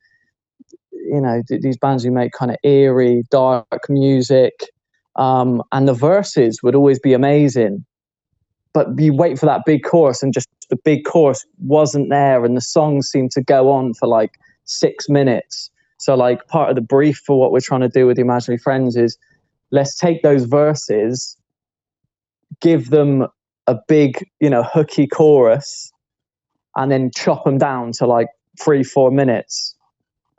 you 0.92 1.20
know, 1.20 1.42
th- 1.46 1.62
these 1.62 1.76
bands 1.76 2.04
who 2.04 2.10
make 2.10 2.32
kind 2.32 2.50
of 2.50 2.56
eerie, 2.64 3.24
dark 3.30 3.88
music, 3.88 4.70
um, 5.16 5.62
and 5.72 5.86
the 5.86 5.94
verses 5.94 6.62
would 6.62 6.74
always 6.74 6.98
be 6.98 7.12
amazing. 7.12 7.84
But 8.74 8.98
you 8.98 9.12
wait 9.12 9.38
for 9.38 9.46
that 9.46 9.62
big 9.66 9.84
chorus, 9.84 10.22
and 10.22 10.32
just 10.32 10.48
the 10.70 10.76
big 10.76 11.04
chorus 11.04 11.44
wasn't 11.58 12.08
there, 12.08 12.44
and 12.44 12.56
the 12.56 12.62
songs 12.62 13.08
seemed 13.10 13.30
to 13.32 13.42
go 13.42 13.70
on 13.70 13.94
for 13.94 14.06
like 14.08 14.32
six 14.64 15.08
minutes. 15.08 15.70
So, 15.98 16.14
like, 16.14 16.46
part 16.48 16.70
of 16.70 16.74
the 16.74 16.82
brief 16.82 17.22
for 17.24 17.38
what 17.38 17.52
we're 17.52 17.60
trying 17.60 17.82
to 17.82 17.88
do 17.88 18.06
with 18.06 18.16
the 18.16 18.22
Imaginary 18.22 18.58
Friends 18.58 18.96
is 18.96 19.16
let's 19.70 19.96
take 19.96 20.22
those 20.22 20.44
verses, 20.44 21.36
give 22.60 22.90
them 22.90 23.26
a 23.66 23.76
big, 23.86 24.26
you 24.40 24.50
know, 24.50 24.62
hooky 24.62 25.06
chorus, 25.06 25.92
and 26.76 26.90
then 26.90 27.10
chop 27.14 27.44
them 27.44 27.58
down 27.58 27.92
to 27.92 28.06
like 28.06 28.28
three, 28.60 28.82
four 28.82 29.10
minutes. 29.10 29.76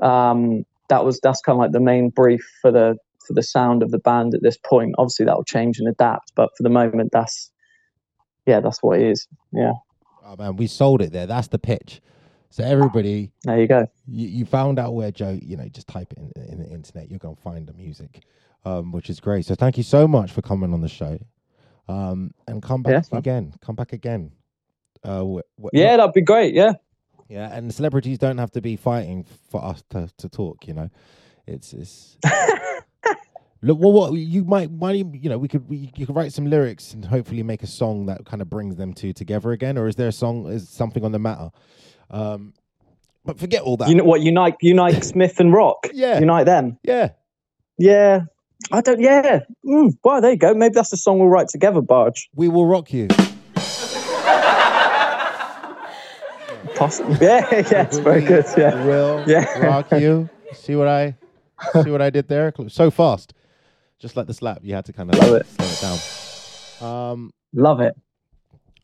Um, 0.02 0.66
that 0.90 1.06
was 1.06 1.20
that's 1.22 1.42
kind 1.42 1.56
of 1.56 1.60
like 1.60 1.72
the 1.72 1.80
main 1.80 2.10
brief 2.10 2.46
for 2.62 2.72
the 2.72 2.98
for 3.26 3.34
the 3.34 3.44
sound 3.44 3.84
of 3.84 3.92
the 3.92 4.00
band 4.00 4.34
at 4.36 4.42
this 4.42 4.58
point. 4.58 4.96
Obviously, 4.98 5.26
that 5.26 5.36
will 5.36 5.44
change 5.44 5.80
and 5.80 5.88
adapt, 5.88 6.34
but 6.36 6.50
for 6.58 6.64
the 6.64 6.70
moment, 6.70 7.12
that's 7.14 7.50
yeah, 8.46 8.60
that's 8.60 8.82
what 8.84 9.00
it 9.00 9.08
is. 9.08 9.28
Yeah. 9.52 9.74
Oh 10.26 10.36
man, 10.38 10.56
we 10.56 10.68
sold 10.68 11.02
it 11.02 11.12
there. 11.12 11.26
That's 11.28 11.48
the 11.50 11.60
pitch. 11.60 12.02
So 12.50 12.64
everybody, 12.64 13.32
There 13.44 13.60
you 13.60 13.68
go. 13.68 13.88
you, 14.08 14.28
you 14.28 14.46
found 14.46 14.78
out 14.80 14.94
where 14.94 15.12
Joe. 15.12 15.38
You 15.42 15.58
know, 15.58 15.68
just 15.70 15.88
type 15.88 16.14
it 16.14 16.20
in, 16.36 16.44
in 16.44 16.60
the 16.60 16.70
internet. 16.70 17.10
You're 17.10 17.20
gonna 17.20 17.36
find 17.36 17.68
the 17.68 17.74
music, 17.74 18.22
um, 18.64 18.92
which 18.92 19.10
is 19.10 19.20
great. 19.20 19.46
So 19.46 19.56
thank 19.56 19.76
you 19.78 19.84
so 19.84 20.08
much 20.08 20.32
for 20.32 20.42
coming 20.42 20.72
on 20.74 20.82
the 20.82 20.88
show, 20.88 21.18
um, 21.88 22.32
and 22.48 22.62
come 22.62 22.84
back 22.84 22.92
Yes, 22.94 23.12
man. 23.12 23.20
again. 23.20 23.54
Come 23.62 23.76
back 23.76 23.92
again. 23.94 24.32
Uh, 25.04 25.40
Yeah, 25.74 25.98
that'd 25.98 26.14
be 26.14 26.22
great. 26.22 26.54
Yeah. 26.54 26.74
yeah, 27.28 27.54
and 27.54 27.74
celebrities 27.74 28.18
don't 28.20 28.38
have 28.38 28.52
to 28.52 28.62
be 28.62 28.76
fighting 28.76 29.26
for 29.50 29.64
us 29.64 29.84
to, 29.90 30.08
to 30.18 30.30
talk. 30.30 30.68
You 30.68 30.74
know, 30.76 30.90
it's 31.48 31.74
it's. 31.74 32.18
Look, 33.66 33.80
well, 33.80 33.94
what 33.94 34.14
you 34.14 34.44
might, 34.44 34.70
might 34.72 34.98
you 34.98 35.10
you 35.14 35.30
know, 35.30 35.38
we 35.38 35.48
could 35.48 35.68
we, 35.70 35.90
you 35.96 36.06
could 36.06 36.16
write 36.16 36.34
some 36.34 36.46
lyrics 36.46 36.94
and 36.94 37.04
hopefully 37.06 37.42
make 37.44 37.64
a 37.64 37.68
song 37.68 38.06
that 38.08 38.26
kind 38.26 38.42
of 38.42 38.50
brings 38.50 38.76
them 38.76 38.94
two 38.94 39.14
together 39.14 39.52
again. 39.54 39.78
Or 39.78 39.88
is 39.88 39.96
there 39.96 40.10
a 40.10 40.12
song? 40.12 40.48
Is 40.48 40.68
something 40.68 41.06
on 41.06 41.14
the 41.14 41.20
matter? 41.20 41.50
Um, 42.12 42.54
but 43.26 43.40
forget 43.40 43.62
all 43.62 43.78
that. 43.78 43.88
You 43.88 43.96
know 43.96 44.04
what? 44.04 44.20
Unite, 44.22 44.56
unite 44.62 45.02
Smith 45.14 45.40
and 45.40 45.54
Rock. 45.54 45.88
Yeah. 45.94 46.20
Unite 46.20 46.46
them. 46.46 46.78
yeah, 46.84 47.10
Yeah. 47.78 48.22
I 48.72 48.82
don't. 48.82 49.00
Yeah. 49.00 49.40
Mm, 49.66 49.92
well, 50.04 50.20
there 50.22 50.32
you 50.32 50.38
go. 50.38 50.54
Maybe 50.54 50.74
that's 50.74 50.90
the 50.90 50.98
song 50.98 51.20
we'll 51.20 51.30
write 51.30 51.48
together, 51.48 51.82
Barge. 51.82 52.30
we 52.36 52.48
will 52.50 52.66
rock 52.66 52.92
you. 52.94 53.08
Possibly. 56.76 57.18
Yeah. 57.22 57.50
Yeah. 57.72 57.84
It's 57.84 57.98
very 58.00 58.22
good. 58.22 58.46
Yeah. 58.58 58.82
We 58.84 58.88
will 58.90 59.24
Yeah. 59.28 59.60
rock 59.60 59.92
you. 59.92 60.30
See 60.54 60.76
what 60.76 60.88
I 60.88 61.16
see 61.82 61.92
what 61.92 62.02
I 62.02 62.10
did 62.10 62.28
there? 62.28 62.54
So 62.68 62.92
fast, 62.92 63.34
just 64.04 64.18
like 64.18 64.28
the 64.28 64.34
slap. 64.34 64.60
You 64.62 64.76
had 64.76 64.84
to 64.86 64.94
kind 64.94 65.10
of 65.10 65.18
Love 65.18 65.36
it. 65.36 65.48
slow 65.48 65.66
it 65.66 65.82
down. 66.82 67.10
Um. 67.12 67.32
Love 67.54 67.80
it. 67.80 67.96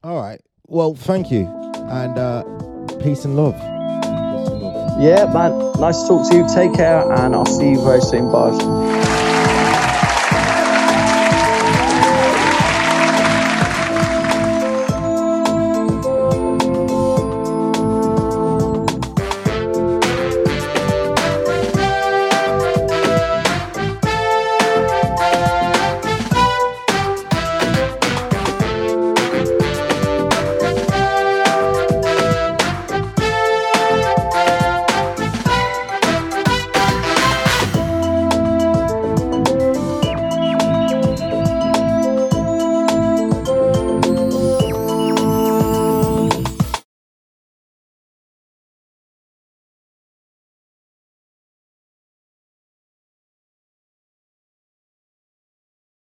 All 0.01 0.15
right. 0.19 0.39
Well, 0.67 0.95
thank 0.95 1.29
you, 1.29 1.45
and 1.45 2.17
uh, 2.17 2.43
peace 3.03 3.25
and 3.25 3.35
love. 3.35 3.55
Peace 3.55 4.49
and 4.49 4.61
love. 4.61 5.01
Yeah, 5.01 5.25
man. 5.33 5.73
Nice 5.81 6.01
to 6.03 6.07
talk 6.07 6.29
to 6.29 6.35
you. 6.37 6.47
Take 6.55 6.73
care, 6.73 7.01
and 7.11 7.35
I'll 7.35 7.45
see 7.45 7.71
you 7.71 7.83
very 7.83 8.01
soon, 8.01 8.31
Barge. 8.31 9.18